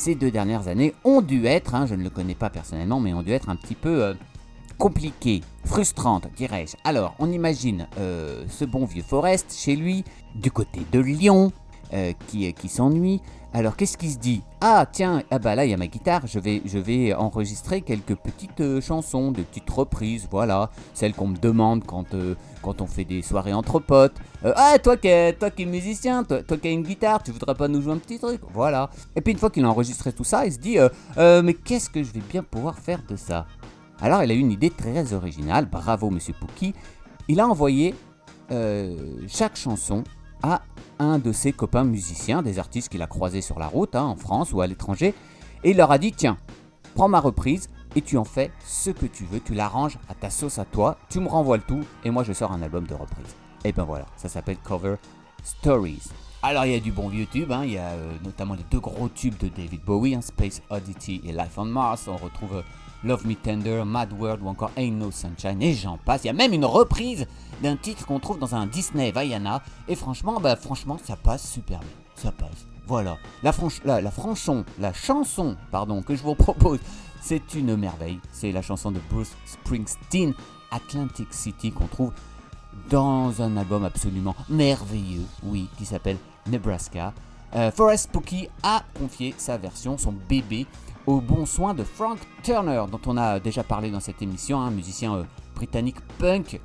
ces 0.00 0.14
deux 0.14 0.30
dernières 0.30 0.68
années 0.68 0.94
ont 1.04 1.20
dû 1.20 1.46
être, 1.46 1.74
hein, 1.74 1.84
je 1.86 1.94
ne 1.94 2.02
le 2.02 2.10
connais 2.10 2.34
pas 2.34 2.48
personnellement, 2.48 3.00
mais 3.00 3.12
ont 3.12 3.22
dû 3.22 3.32
être 3.32 3.50
un 3.50 3.56
petit 3.56 3.74
peu 3.74 4.02
euh, 4.02 4.14
compliquées, 4.78 5.42
frustrantes, 5.66 6.26
dirais-je. 6.36 6.76
Alors, 6.84 7.14
on 7.18 7.30
imagine 7.30 7.86
euh, 7.98 8.44
ce 8.48 8.64
bon 8.64 8.86
vieux 8.86 9.02
Forrest 9.02 9.54
chez 9.54 9.76
lui, 9.76 10.04
du 10.34 10.50
côté 10.50 10.80
de 10.90 11.00
Lyon, 11.00 11.52
euh, 11.92 12.12
qui, 12.28 12.52
qui 12.54 12.68
s'ennuie. 12.68 13.20
Alors, 13.52 13.74
qu'est-ce 13.74 13.98
qu'il 13.98 14.10
se 14.10 14.18
dit? 14.18 14.42
Ah, 14.60 14.86
tiens, 14.90 15.24
ah 15.30 15.40
bah 15.40 15.56
là, 15.56 15.64
il 15.64 15.70
y 15.72 15.74
a 15.74 15.76
ma 15.76 15.88
guitare, 15.88 16.24
je 16.24 16.38
vais, 16.38 16.62
je 16.64 16.78
vais 16.78 17.12
enregistrer 17.14 17.80
quelques 17.80 18.14
petites 18.14 18.60
euh, 18.60 18.80
chansons, 18.80 19.32
des 19.32 19.42
petites 19.42 19.68
reprises, 19.68 20.28
voilà, 20.30 20.70
celles 20.94 21.14
qu'on 21.14 21.26
me 21.26 21.36
demande 21.36 21.84
quand, 21.84 22.14
euh, 22.14 22.36
quand 22.62 22.80
on 22.80 22.86
fait 22.86 23.04
des 23.04 23.22
soirées 23.22 23.52
entre 23.52 23.80
potes. 23.80 24.14
Euh, 24.44 24.52
ah, 24.54 24.78
toi 24.78 24.96
qui 24.96 25.08
es, 25.08 25.32
toi 25.32 25.50
qui 25.50 25.66
musicien, 25.66 26.22
toi, 26.22 26.42
qui 26.42 26.68
as 26.68 26.70
une 26.70 26.84
guitare, 26.84 27.24
tu 27.24 27.32
voudrais 27.32 27.56
pas 27.56 27.66
nous 27.66 27.82
jouer 27.82 27.94
un 27.94 27.98
petit 27.98 28.20
truc? 28.20 28.40
Voilà. 28.52 28.88
Et 29.16 29.20
puis, 29.20 29.32
une 29.32 29.38
fois 29.38 29.50
qu'il 29.50 29.64
a 29.64 29.68
enregistré 29.68 30.12
tout 30.12 30.22
ça, 30.22 30.46
il 30.46 30.52
se 30.52 30.58
dit 30.58 30.78
euh, 30.78 30.88
Euh, 31.18 31.42
Mais 31.42 31.54
qu'est-ce 31.54 31.90
que 31.90 32.04
je 32.04 32.12
vais 32.12 32.22
bien 32.30 32.44
pouvoir 32.44 32.78
faire 32.78 33.02
de 33.08 33.16
ça? 33.16 33.46
Alors 34.02 34.22
il 34.22 34.30
a 34.30 34.34
eu 34.34 34.38
une 34.38 34.52
idée 34.52 34.70
très 34.70 35.12
originale, 35.12 35.66
bravo 35.66 36.08
Monsieur 36.08 36.34
Pookie. 36.38 36.74
Il 37.28 37.38
a 37.38 37.46
envoyé 37.46 37.94
euh, 38.50 38.96
chaque 39.28 39.56
chanson 39.56 40.04
à 40.42 40.62
un 41.00 41.18
de 41.18 41.32
ses 41.32 41.52
copains 41.52 41.82
musiciens, 41.84 42.42
des 42.42 42.58
artistes 42.58 42.90
qu'il 42.90 43.02
a 43.02 43.06
croisés 43.06 43.40
sur 43.40 43.58
la 43.58 43.66
route, 43.66 43.96
hein, 43.96 44.04
en 44.04 44.16
France 44.16 44.52
ou 44.52 44.60
à 44.60 44.66
l'étranger, 44.66 45.14
et 45.64 45.70
il 45.70 45.76
leur 45.76 45.90
a 45.90 45.98
dit 45.98 46.12
tiens, 46.12 46.36
prends 46.94 47.08
ma 47.08 47.20
reprise 47.20 47.68
et 47.96 48.02
tu 48.02 48.16
en 48.16 48.24
fais 48.24 48.52
ce 48.64 48.90
que 48.90 49.06
tu 49.06 49.24
veux, 49.24 49.40
tu 49.40 49.54
l'arranges 49.54 49.98
à 50.08 50.14
ta 50.14 50.30
sauce 50.30 50.58
à 50.58 50.64
toi, 50.64 50.96
tu 51.08 51.18
me 51.18 51.28
renvoies 51.28 51.56
le 51.56 51.62
tout 51.62 51.84
et 52.04 52.10
moi 52.10 52.22
je 52.22 52.32
sors 52.32 52.52
un 52.52 52.62
album 52.62 52.86
de 52.86 52.94
reprise. 52.94 53.34
Et 53.64 53.72
ben 53.72 53.84
voilà, 53.84 54.06
ça 54.16 54.28
s'appelle 54.28 54.58
Cover 54.58 54.96
Stories. 55.42 56.08
Alors 56.42 56.64
il 56.64 56.72
y 56.72 56.76
a 56.76 56.80
du 56.80 56.92
bon 56.92 57.08
vieux 57.08 57.26
tube, 57.26 57.50
hein, 57.50 57.62
il 57.64 57.72
y 57.72 57.78
a 57.78 57.88
euh, 57.88 58.12
notamment 58.24 58.54
les 58.54 58.64
deux 58.70 58.80
gros 58.80 59.08
tubes 59.08 59.36
de 59.38 59.48
David 59.48 59.82
Bowie, 59.84 60.14
hein, 60.14 60.22
Space 60.22 60.62
Oddity 60.70 61.20
et 61.24 61.32
Life 61.32 61.58
on 61.58 61.64
Mars, 61.64 62.08
on 62.08 62.16
retrouve 62.16 62.56
euh, 62.56 62.62
Love 63.04 63.26
Me 63.26 63.34
Tender, 63.34 63.82
Mad 63.86 64.12
World 64.12 64.42
ou 64.42 64.48
encore 64.48 64.70
Ain't 64.76 64.92
No 64.98 65.10
Sunshine 65.10 65.62
et 65.62 65.74
j'en 65.74 65.96
passe. 65.98 66.24
Il 66.24 66.28
y 66.28 66.30
a 66.30 66.34
même 66.34 66.52
une 66.52 66.64
reprise 66.64 67.26
d'un 67.62 67.76
titre 67.76 68.06
qu'on 68.06 68.20
trouve 68.20 68.38
dans 68.38 68.54
un 68.54 68.66
Disney 68.66 69.10
Vaiana 69.10 69.62
et 69.88 69.94
franchement, 69.96 70.38
bah 70.40 70.56
franchement 70.56 70.98
ça 71.04 71.16
passe 71.16 71.50
super 71.50 71.80
bien, 71.80 71.88
ça 72.14 72.32
passe. 72.32 72.66
Voilà, 72.86 73.18
la, 73.42 73.52
franch- 73.52 73.80
la, 73.84 74.00
la 74.00 74.10
franchon, 74.10 74.64
la 74.80 74.92
chanson, 74.92 75.56
pardon, 75.70 76.02
que 76.02 76.16
je 76.16 76.22
vous 76.22 76.34
propose, 76.34 76.80
c'est 77.22 77.54
une 77.54 77.76
merveille. 77.76 78.18
C'est 78.32 78.50
la 78.50 78.62
chanson 78.62 78.90
de 78.90 78.98
Bruce 79.10 79.30
Springsteen, 79.46 80.34
Atlantic 80.72 81.32
City, 81.32 81.70
qu'on 81.70 81.86
trouve 81.86 82.12
dans 82.90 83.40
un 83.42 83.56
album 83.56 83.84
absolument 83.84 84.34
merveilleux, 84.48 85.24
oui, 85.44 85.68
qui 85.78 85.84
s'appelle 85.84 86.16
Nebraska. 86.48 87.12
Euh, 87.54 87.70
Forrest 87.70 88.10
Pookie 88.10 88.48
a 88.62 88.82
confié 88.98 89.34
sa 89.38 89.56
version, 89.56 89.96
son 89.96 90.12
bébé, 90.28 90.66
au 91.06 91.20
bon 91.20 91.46
soin 91.46 91.74
de 91.74 91.84
Frank 91.84 92.18
Turner, 92.42 92.84
dont 92.90 93.00
on 93.06 93.16
a 93.16 93.40
déjà 93.40 93.62
parlé 93.64 93.90
dans 93.90 94.00
cette 94.00 94.22
émission, 94.22 94.60
un 94.60 94.70
musicien 94.70 95.14
euh, 95.14 95.24
britannique 95.54 96.00
punk 96.18 96.60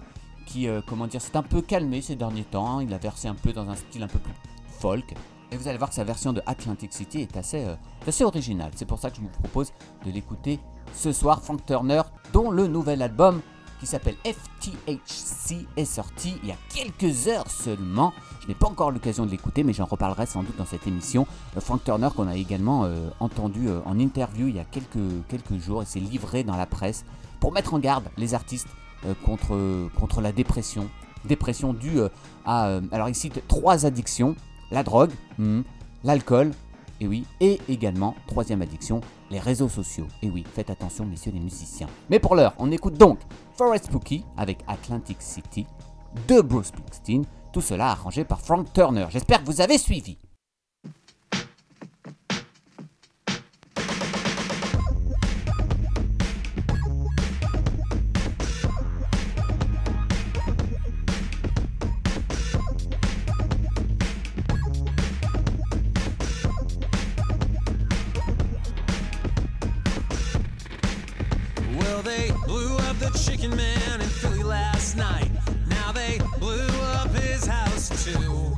qui, 0.46 0.68
euh, 0.68 0.82
comment 0.88 1.08
dire, 1.08 1.22
s'est 1.22 1.36
un 1.38 1.44
peu 1.44 1.62
calmé 1.62 2.02
ces 2.02 2.16
derniers 2.16 2.44
temps. 2.44 2.78
hein. 2.78 2.84
Il 2.84 2.94
a 2.94 2.98
versé 2.98 3.28
un 3.28 3.36
peu 3.36 3.54
dans 3.54 3.70
un 3.70 3.76
style 3.76 4.04
un 4.04 4.08
peu 4.08 4.20
plus 4.20 4.34
folk. 4.80 5.14
Et 5.52 5.58
vous 5.58 5.68
allez 5.68 5.78
voir 5.78 5.90
que 5.90 5.96
sa 5.96 6.04
version 6.04 6.34
de 6.34 6.42
Atlantic 6.46 6.94
City 6.94 7.22
est 7.22 7.38
assez, 7.38 7.64
euh, 7.66 7.76
assez 8.08 8.24
originale. 8.24 8.72
C'est 8.76 8.86
pour 8.86 9.00
ça 9.00 9.10
que 9.10 9.18
je 9.18 9.22
vous 9.22 9.30
propose 9.30 9.72
de 10.06 10.12
l'écouter 10.12 10.60
ce 10.94 11.12
soir. 11.12 11.42
Frank 11.42 11.66
Turner, 11.66 12.02
dont 12.34 12.52
le 12.52 12.68
nouvel 12.68 13.02
album 13.02 13.42
qui 13.86 13.92
s'appelle 13.92 14.16
FTHC 14.26 15.68
est 15.78 15.86
sorti 15.86 16.38
il 16.42 16.50
y 16.50 16.52
a 16.52 16.56
quelques 16.74 17.28
heures 17.28 17.48
seulement. 17.48 18.14
Je 18.42 18.48
n'ai 18.48 18.56
pas 18.56 18.66
encore 18.66 18.90
l'occasion 18.90 19.28
de 19.28 19.32
l'écouter, 19.32 19.64
mais 19.64 19.74
j'en 19.74 19.86
reparlerai 19.86 20.26
sans 20.26 20.42
doute 20.42 20.58
dans 20.58 20.66
cette 20.66 20.88
émission. 20.88 21.28
Euh, 21.56 21.62
Frank 21.62 21.84
Turner, 21.84 22.10
qu'on 22.16 22.28
a 22.28 22.36
également 22.36 22.86
euh, 22.86 23.10
entendu 23.20 23.68
euh, 23.68 23.82
en 23.86 24.00
interview 24.00 24.48
il 24.48 24.56
y 24.56 24.60
a 24.60 24.64
quelques, 24.64 25.60
jours, 25.60 25.84
et 25.84 25.86
s'est 25.86 26.00
livré 26.00 26.44
dans 26.44 26.58
la 26.58 26.66
presse 26.66 27.06
pour 27.40 27.52
mettre 27.52 27.76
en 27.76 27.80
garde 27.80 28.06
les 28.18 28.34
artistes 28.34 28.68
contre, 29.24 30.20
la 30.20 30.32
dépression. 30.32 30.90
Dépression 31.26 31.74
due 31.74 32.00
à. 32.44 32.80
alors, 32.92 33.08
il 33.08 33.16
cite 33.16 33.48
trois 33.48 33.86
addictions 33.86 34.36
la 34.72 34.82
drogue, 34.82 35.12
hmm, 35.38 35.62
l'alcool 36.04 36.52
et 37.02 37.08
oui, 37.08 37.26
et 37.42 37.60
également, 37.68 38.16
troisième 38.26 38.62
addiction, 38.62 39.02
les 39.30 39.40
réseaux 39.40 39.68
sociaux. 39.68 40.08
Et 40.24 40.30
oui, 40.30 40.46
faites 40.56 40.70
attention 40.70 41.06
messieurs 41.06 41.32
les 41.34 41.40
musiciens. 41.40 41.88
Mais 42.10 42.20
pour 42.20 42.36
l'heure, 42.36 42.54
on 42.58 42.72
écoute 42.72 42.96
donc 42.96 43.20
Forest 43.58 43.86
Spooky 43.86 44.26
avec 44.38 44.60
Atlantic 44.68 45.22
City 45.22 45.66
de 46.28 46.42
Bruce 46.42 46.68
Springsteen, 46.68 47.26
tout 47.54 47.62
cela 47.62 47.90
arrangé 47.90 48.24
par 48.26 48.42
Frank 48.42 48.72
Turner. 48.74 49.08
J'espère 49.10 49.42
que 49.42 49.46
vous 49.46 49.62
avez 49.62 49.78
suivi. 49.78 50.18
Chicken 73.16 73.56
man 73.56 74.02
in 74.02 74.08
Philly 74.08 74.44
last 74.44 74.98
night. 74.98 75.30
Now 75.68 75.92
they 75.92 76.20
blew 76.40 76.68
up 76.96 77.10
his 77.12 77.46
house 77.46 77.90
too. 78.04 78.56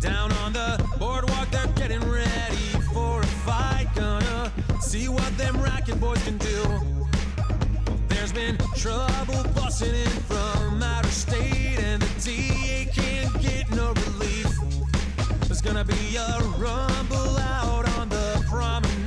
Down 0.00 0.32
on 0.44 0.52
the 0.52 0.82
boardwalk, 0.98 1.50
they're 1.50 1.66
getting 1.74 2.00
ready 2.08 2.70
for 2.92 3.20
a 3.20 3.26
fight. 3.44 3.88
Gonna 3.94 4.52
see 4.80 5.08
what 5.08 5.36
them 5.36 5.60
racket 5.62 6.00
boys 6.00 6.22
can 6.24 6.38
do. 6.38 6.62
There's 8.08 8.32
been 8.32 8.56
trouble 8.76 9.42
busting 9.54 9.94
in 9.94 10.10
from 10.28 10.82
outer 10.82 11.08
state, 11.08 11.78
and 11.78 12.00
the 12.00 12.20
DA 12.22 12.86
can't 12.92 13.40
get 13.42 13.70
no 13.70 13.92
relief. 13.92 14.48
There's 15.46 15.60
gonna 15.60 15.84
be 15.84 16.16
a 16.16 16.38
rumble 16.56 17.38
out 17.38 17.86
on 17.98 18.08
the 18.08 18.44
promenade, 18.48 19.03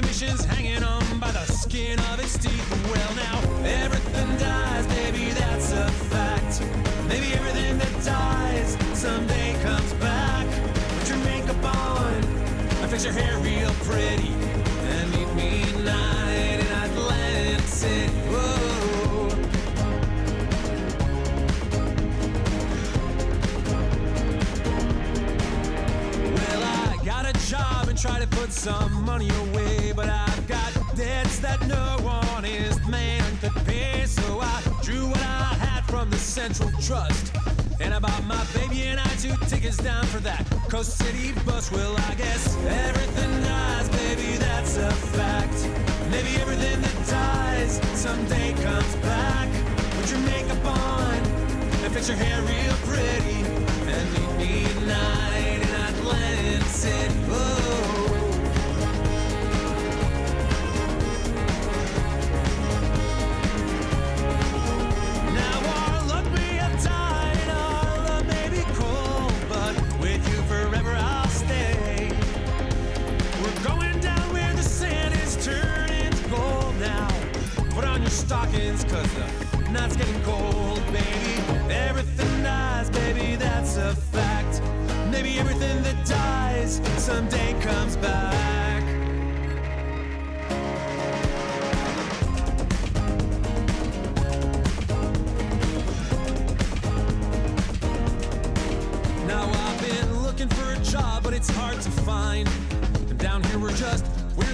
commission's 0.00 0.44
hanging 0.44 0.84
on 0.84 1.18
by 1.18 1.30
the 1.32 1.44
skin 1.46 1.98
of 2.12 2.20
its 2.20 2.38
teeth. 2.38 2.70
Well, 2.92 3.14
now 3.16 3.40
everything 3.64 4.36
dies, 4.36 4.86
baby, 4.86 5.30
that's 5.30 5.72
a 5.72 5.90
fact. 6.06 6.62
Maybe 7.08 7.32
everything 7.34 7.78
that 7.78 8.04
dies 8.04 8.78
someday 8.96 9.60
comes 9.60 9.92
back. 9.94 10.46
Put 11.00 11.08
your 11.08 11.18
makeup 11.24 11.64
on 11.64 12.14
and 12.14 12.90
fix 12.90 13.02
your 13.04 13.12
hair 13.12 13.38
real 13.38 13.72
pretty, 13.90 14.32
and 14.92 15.10
meet 15.10 15.34
me 15.34 15.64
tonight 15.72 16.60
in 16.60 16.72
Atlantic. 16.84 18.10
Well, 26.34 26.62
I 26.62 27.04
got 27.04 27.26
a 27.26 27.32
job 27.50 27.88
and 27.88 27.98
try 27.98 28.20
to 28.20 28.28
put 28.28 28.52
some 28.52 29.04
money 29.04 29.28
away, 29.30 29.57
but 29.92 30.08
I've 30.08 30.46
got 30.48 30.72
debts 30.96 31.38
that 31.38 31.66
no 31.66 31.98
honest 32.06 32.86
man 32.88 33.22
could 33.40 33.54
pay. 33.64 34.04
So 34.06 34.40
I 34.40 34.62
drew 34.82 35.06
what 35.06 35.20
I 35.20 35.54
had 35.54 35.84
from 35.86 36.10
the 36.10 36.16
Central 36.16 36.70
Trust. 36.80 37.32
And 37.80 37.94
I 37.94 37.98
bought 37.98 38.24
my 38.24 38.44
baby 38.54 38.82
and 38.88 38.98
I 38.98 39.08
two 39.16 39.34
tickets 39.46 39.76
down 39.76 40.04
for 40.06 40.18
that 40.20 40.44
Coast 40.68 40.98
City 40.98 41.32
bus. 41.46 41.70
Well, 41.70 41.94
I 41.96 42.14
guess 42.14 42.56
everything 42.66 43.42
dies, 43.42 43.88
baby, 43.90 44.36
that's 44.36 44.76
a 44.76 44.90
fact. 44.90 45.68
Maybe 46.10 46.36
everything 46.40 46.80
that 46.80 46.96
dies 47.06 47.80
someday 47.98 48.52
comes 48.54 48.96
back. 48.96 49.48
Put 49.96 50.10
your 50.10 50.20
makeup 50.20 50.64
on 50.66 51.14
and 51.84 51.92
fix 51.92 52.08
your 52.08 52.16
hair 52.16 52.40
real 52.42 52.76
pretty. 52.88 53.40
And 53.92 54.06
meet 54.14 54.32
me 54.38 54.64
tonight 54.80 55.60
in 55.62 55.94
Atlantic 55.94 56.66
City. 56.68 57.14
Oh. 57.30 57.87
Stockings, 78.48 78.84
cause 78.84 79.14
the 79.14 79.70
night's 79.70 79.96
getting 79.96 80.22
cold, 80.22 80.80
baby. 80.86 81.72
Everything 81.72 82.42
dies, 82.42 82.90
baby, 82.90 83.36
that's 83.36 83.76
a 83.76 83.94
fact. 83.94 84.62
Maybe 85.10 85.38
everything 85.38 85.82
that 85.82 86.06
dies 86.06 86.80
someday 86.96 87.54
comes 87.60 87.96
back. 87.96 88.84
Now 99.26 99.50
I've 99.50 99.80
been 99.80 100.22
looking 100.22 100.48
for 100.48 100.72
a 100.72 100.78
job, 100.84 101.22
but 101.22 101.32
it's 101.34 101.50
hard 101.50 101.80
to 101.80 101.90
find. 101.90 102.48
And 103.08 103.18
down 103.18 103.42
here 103.44 103.58
we're 103.58 103.72
just 103.72 104.04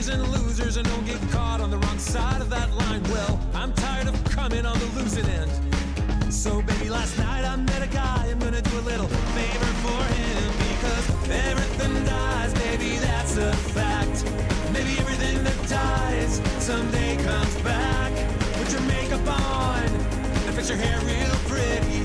winners 0.06 0.08
and 0.08 0.32
losers 0.32 0.76
and 0.76 0.86
don't 0.88 1.06
get 1.06 1.20
caught 1.30 1.60
on 1.60 1.70
the 1.70 1.78
wrong 1.78 1.98
side 1.98 2.40
of 2.40 2.50
that 2.50 2.72
line. 2.74 3.02
Well, 3.04 3.40
I'm 3.54 3.72
tired 3.74 4.08
of 4.08 4.24
coming 4.24 4.66
on 4.66 4.78
the 4.78 4.86
losing 4.96 5.26
end. 5.26 6.32
So 6.32 6.62
baby, 6.62 6.88
last 6.90 7.16
night 7.18 7.44
I 7.44 7.56
met 7.56 7.82
a 7.82 7.86
guy, 7.86 8.28
I'm 8.30 8.38
gonna 8.38 8.60
do 8.60 8.78
a 8.78 8.84
little 8.84 9.06
favor 9.06 9.72
for 9.84 10.02
him 10.14 10.52
because 10.70 11.30
everything 11.30 12.04
dies, 12.04 12.52
baby, 12.54 12.96
that's 12.98 13.36
a 13.36 13.52
fact. 13.72 14.24
Maybe 14.72 14.98
everything 14.98 15.42
that 15.44 15.68
dies 15.68 16.40
someday 16.62 17.16
comes 17.22 17.54
back. 17.62 18.12
Put 18.58 18.72
your 18.72 18.82
makeup 18.82 19.26
on 19.26 19.84
and 19.84 20.54
fix 20.54 20.68
your 20.68 20.78
hair 20.78 20.98
real 21.00 21.36
pretty. 21.48 22.00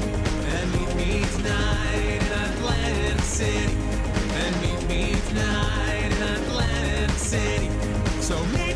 And 0.55 0.71
meet 0.73 0.95
me 0.95 1.25
tonight 1.35 2.21
in 2.21 2.31
Atlantic 2.47 3.23
City. 3.23 3.75
And 4.41 4.61
meet 4.61 4.87
me 4.87 5.15
tonight 5.29 6.11
in 6.11 6.23
Atlantic 6.23 7.17
City. 7.17 7.78
So 8.29 8.68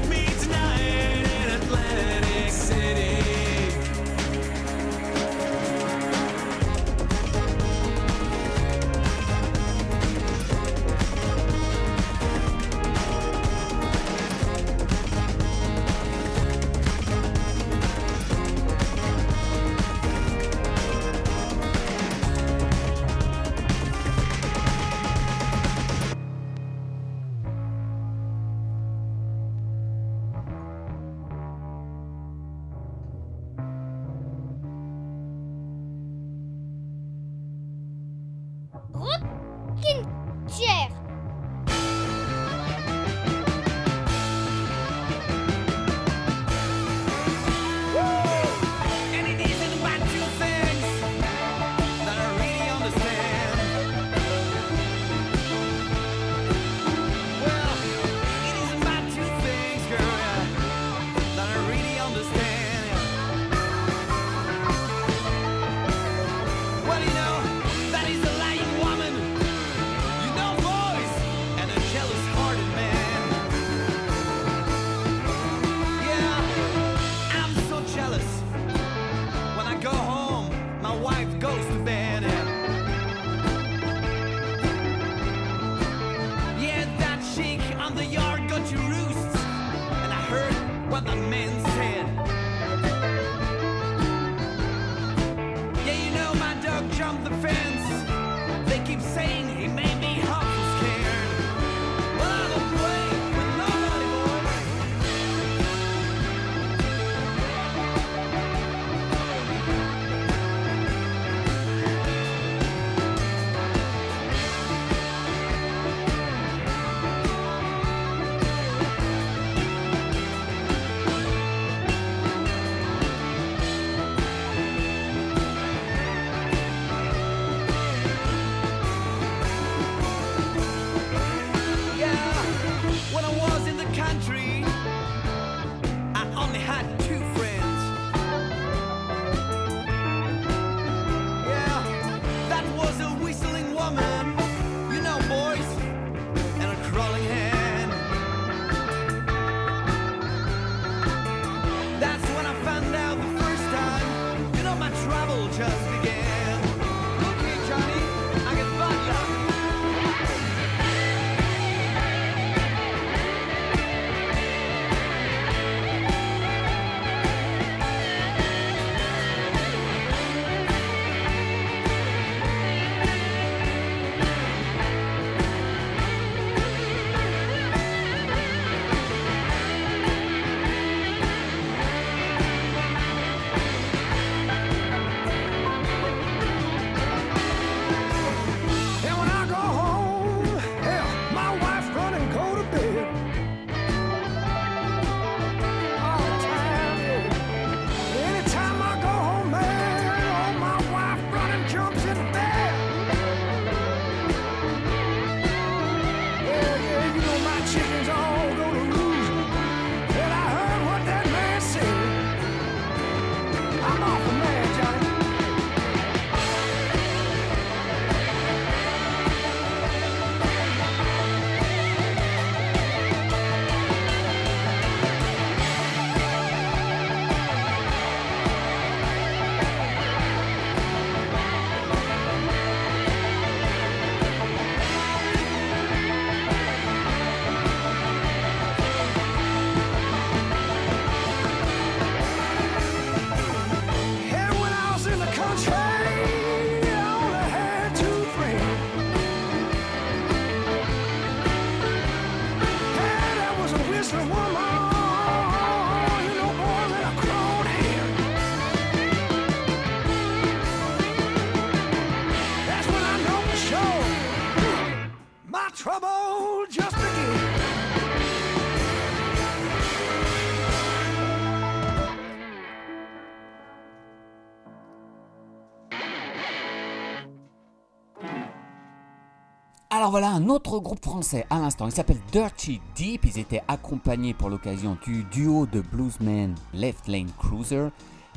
Alors 280.03 280.11
voilà 280.11 280.31
un 280.31 280.49
autre 280.49 280.79
groupe 280.79 281.01
français 281.01 281.45
à 281.49 281.59
l'instant, 281.59 281.85
il 281.85 281.93
s'appelle 281.93 282.19
Dirty 282.29 282.81
Deep, 282.93 283.23
ils 283.23 283.39
étaient 283.39 283.61
accompagnés 283.69 284.33
pour 284.33 284.49
l'occasion 284.49 284.97
du 285.05 285.23
duo 285.31 285.65
de 285.65 285.79
bluesmen 285.79 286.55
Left 286.73 287.07
Lane 287.07 287.31
Cruiser 287.39 287.87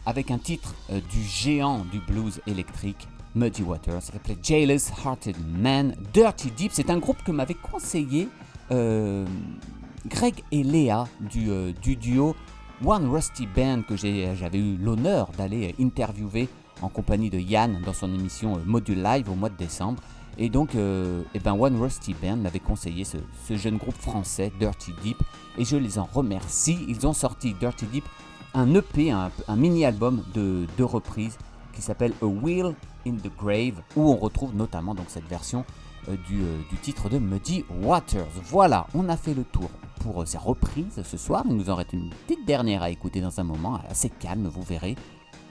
avec 0.06 0.30
un 0.30 0.38
titre 0.38 0.76
euh, 0.92 1.00
du 1.10 1.20
géant 1.24 1.84
du 1.90 1.98
blues 1.98 2.40
électrique 2.46 3.08
Muddy 3.34 3.64
Waters, 3.64 4.00
ça 4.00 4.12
s'appelait 4.12 4.38
Jailous 4.40 4.92
Hearted 5.04 5.34
Man. 5.60 5.96
Dirty 6.14 6.52
Deep, 6.52 6.70
c'est 6.72 6.88
un 6.88 6.98
groupe 6.98 7.20
que 7.24 7.32
m'avait 7.32 7.54
conseillé 7.54 8.28
euh, 8.70 9.26
Greg 10.06 10.44
et 10.52 10.62
Léa 10.62 11.08
du, 11.18 11.50
euh, 11.50 11.72
du 11.82 11.96
duo 11.96 12.36
One 12.84 13.10
Rusty 13.10 13.48
Band 13.48 13.82
que 13.88 13.96
j'avais 13.96 14.58
eu 14.58 14.76
l'honneur 14.76 15.32
d'aller 15.36 15.74
interviewer 15.80 16.48
en 16.80 16.88
compagnie 16.88 17.28
de 17.28 17.40
Yann 17.40 17.82
dans 17.84 17.92
son 17.92 18.14
émission 18.14 18.60
Module 18.64 19.02
Live 19.02 19.28
au 19.28 19.34
mois 19.34 19.48
de 19.48 19.56
décembre. 19.56 20.00
Et 20.38 20.50
donc, 20.50 20.74
euh, 20.74 21.22
eh 21.34 21.38
ben 21.38 21.54
One 21.54 21.80
Rusty 21.80 22.14
Band 22.14 22.36
m'avait 22.36 22.60
conseillé 22.60 23.04
ce, 23.04 23.16
jeune 23.50 23.78
groupe 23.78 23.96
français, 23.96 24.52
Dirty 24.58 24.92
Deep, 25.02 25.22
et 25.56 25.64
je 25.64 25.76
les 25.76 25.98
en 25.98 26.04
remercie. 26.04 26.78
Ils 26.88 27.06
ont 27.06 27.14
sorti 27.14 27.54
Dirty 27.54 27.86
Deep 27.86 28.04
un 28.54 28.74
EP, 28.74 29.10
un, 29.10 29.30
mini-album 29.56 30.22
de 30.34 30.66
deux 30.76 30.84
reprises 30.84 31.36
qui 31.72 31.82
s'appelle 31.82 32.12
A 32.22 32.26
Wheel 32.26 32.74
in 33.06 33.16
the 33.16 33.30
Grave, 33.38 33.82
où 33.96 34.10
on 34.10 34.16
retrouve 34.16 34.54
notamment 34.54 34.94
donc 34.94 35.06
cette 35.08 35.28
version 35.28 35.64
euh, 36.08 36.16
du, 36.26 36.42
euh, 36.42 36.58
du 36.70 36.76
titre 36.78 37.08
de 37.08 37.18
Muddy 37.18 37.64
Waters. 37.82 38.26
Voilà, 38.44 38.86
on 38.94 39.08
a 39.08 39.16
fait 39.16 39.34
le 39.34 39.44
tour 39.44 39.70
pour 40.00 40.26
ces 40.26 40.38
reprises 40.38 41.02
ce 41.02 41.16
soir. 41.16 41.44
Il 41.48 41.56
nous 41.56 41.70
en 41.70 41.74
reste 41.74 41.92
une 41.92 42.10
petite 42.26 42.46
dernière 42.46 42.82
à 42.82 42.90
écouter 42.90 43.20
dans 43.20 43.40
un 43.40 43.44
moment, 43.44 43.80
assez 43.88 44.10
calme, 44.10 44.48
vous 44.48 44.62
verrez. 44.62 44.96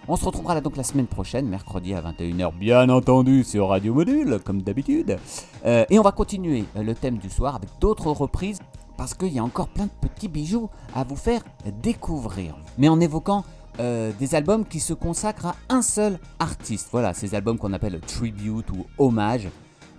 On 0.08 0.16
se 0.16 0.26
retrouvera 0.26 0.62
donc 0.62 0.78
la 0.78 0.84
semaine 0.84 1.08
prochaine, 1.08 1.48
mercredi 1.48 1.96
à 1.96 2.02
21h, 2.02 2.56
bien 2.56 2.90
entendu, 2.90 3.44
sur 3.44 3.70
Radio 3.70 3.92
Module, 3.92 4.40
comme 4.46 4.62
d'habitude. 4.62 5.18
Euh, 5.66 5.84
et 5.90 5.98
on 5.98 6.04
va 6.04 6.12
continuer 6.12 6.66
euh, 6.76 6.84
le 6.84 6.94
thème 6.94 7.18
du 7.18 7.32
soir 7.32 7.56
avec 7.56 7.70
d'autres 7.82 8.12
reprises, 8.12 8.60
parce 8.98 9.16
qu'il 9.16 9.34
y 9.34 9.40
a 9.40 9.44
encore 9.44 9.68
plein 9.68 9.86
de 9.86 10.08
petits 10.08 10.28
bijoux 10.28 10.70
à 10.94 11.04
vous 11.04 11.16
faire 11.16 11.42
découvrir. 11.82 12.56
Mais 12.78 12.88
en 12.88 13.00
évoquant 13.00 13.46
euh, 13.80 14.12
des 14.20 14.36
albums 14.36 14.64
qui 14.64 14.80
se 14.80 14.94
consacrent 14.94 15.48
à 15.48 15.56
un 15.70 15.82
seul 15.82 16.20
artiste. 16.38 16.90
Voilà, 16.92 17.16
ces 17.16 17.34
albums 17.34 17.58
qu'on 17.58 17.74
appelle 17.74 18.00
tribute 18.00 18.70
ou 18.70 18.86
hommage. 19.00 19.50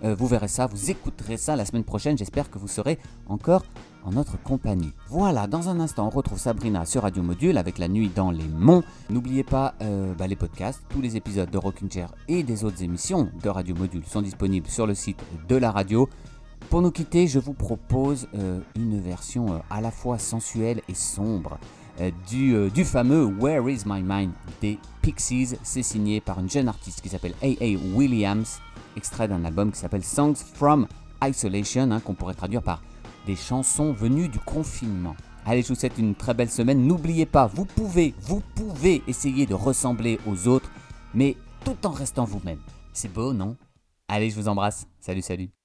Vous 0.03 0.27
verrez 0.27 0.47
ça, 0.47 0.67
vous 0.67 0.91
écouterez 0.91 1.37
ça 1.37 1.55
la 1.55 1.65
semaine 1.65 1.83
prochaine. 1.83 2.19
J'espère 2.19 2.51
que 2.51 2.59
vous 2.59 2.67
serez 2.67 2.99
encore 3.27 3.63
en 4.03 4.11
notre 4.11 4.41
compagnie. 4.41 4.93
Voilà, 5.09 5.47
dans 5.47 5.69
un 5.69 5.79
instant, 5.79 6.07
on 6.07 6.09
retrouve 6.09 6.39
Sabrina 6.39 6.85
sur 6.85 7.03
Radio 7.03 7.23
Module 7.23 7.57
avec 7.57 7.77
La 7.77 7.87
Nuit 7.87 8.09
dans 8.13 8.31
les 8.31 8.47
Monts. 8.47 8.83
N'oubliez 9.09 9.43
pas 9.43 9.73
euh, 9.81 10.13
bah, 10.13 10.27
les 10.27 10.35
podcasts, 10.35 10.81
tous 10.89 11.01
les 11.01 11.17
épisodes 11.17 11.49
de 11.49 11.57
Rockin' 11.57 11.89
Chair 11.91 12.13
et 12.27 12.43
des 12.43 12.63
autres 12.63 12.83
émissions 12.83 13.29
de 13.41 13.49
Radio 13.49 13.75
Module 13.75 14.05
sont 14.05 14.21
disponibles 14.21 14.67
sur 14.67 14.87
le 14.87 14.95
site 14.95 15.19
de 15.47 15.55
la 15.55 15.71
radio. 15.71 16.09
Pour 16.69 16.81
nous 16.81 16.91
quitter, 16.91 17.27
je 17.27 17.39
vous 17.39 17.53
propose 17.53 18.27
euh, 18.35 18.59
une 18.75 18.99
version 18.99 19.53
euh, 19.53 19.57
à 19.69 19.81
la 19.81 19.91
fois 19.91 20.17
sensuelle 20.17 20.81
et 20.89 20.93
sombre 20.93 21.57
du, 22.29 22.69
du 22.69 22.85
fameux 22.85 23.25
Where 23.25 23.67
Is 23.67 23.81
My 23.87 24.03
Mind 24.03 24.31
des 24.61 24.77
Pixies. 25.01 25.55
C'est 25.63 25.81
signé 25.81 26.21
par 26.21 26.39
une 26.39 26.47
jeune 26.47 26.67
artiste 26.67 27.01
qui 27.01 27.09
s'appelle 27.09 27.33
A.A. 27.41 27.95
Williams, 27.95 28.59
extrait 28.95 29.27
d'un 29.27 29.43
album 29.43 29.71
qui 29.71 29.79
s'appelle 29.79 30.03
Songs 30.03 30.35
from 30.35 30.85
Isolation, 31.23 31.89
hein, 31.91 31.99
qu'on 31.99 32.13
pourrait 32.13 32.35
traduire 32.35 32.61
par 32.61 32.81
des 33.27 33.35
chansons 33.35 33.91
venues 33.91 34.29
du 34.29 34.39
confinement. 34.39 35.15
Allez, 35.45 35.61
je 35.61 35.67
vous 35.67 35.75
souhaite 35.75 35.97
une 35.97 36.15
très 36.15 36.33
belle 36.33 36.49
semaine. 36.49 36.87
N'oubliez 36.87 37.25
pas, 37.25 37.45
vous 37.45 37.65
pouvez, 37.65 38.15
vous 38.21 38.41
pouvez 38.55 39.03
essayer 39.07 39.45
de 39.45 39.53
ressembler 39.53 40.19
aux 40.25 40.47
autres, 40.47 40.71
mais 41.13 41.35
tout 41.63 41.77
en 41.85 41.91
restant 41.91 42.23
vous-même. 42.23 42.59
C'est 42.93 43.11
beau, 43.11 43.33
non? 43.33 43.57
Allez, 44.07 44.29
je 44.29 44.35
vous 44.35 44.47
embrasse. 44.47 44.87
Salut, 44.99 45.21
salut. 45.21 45.56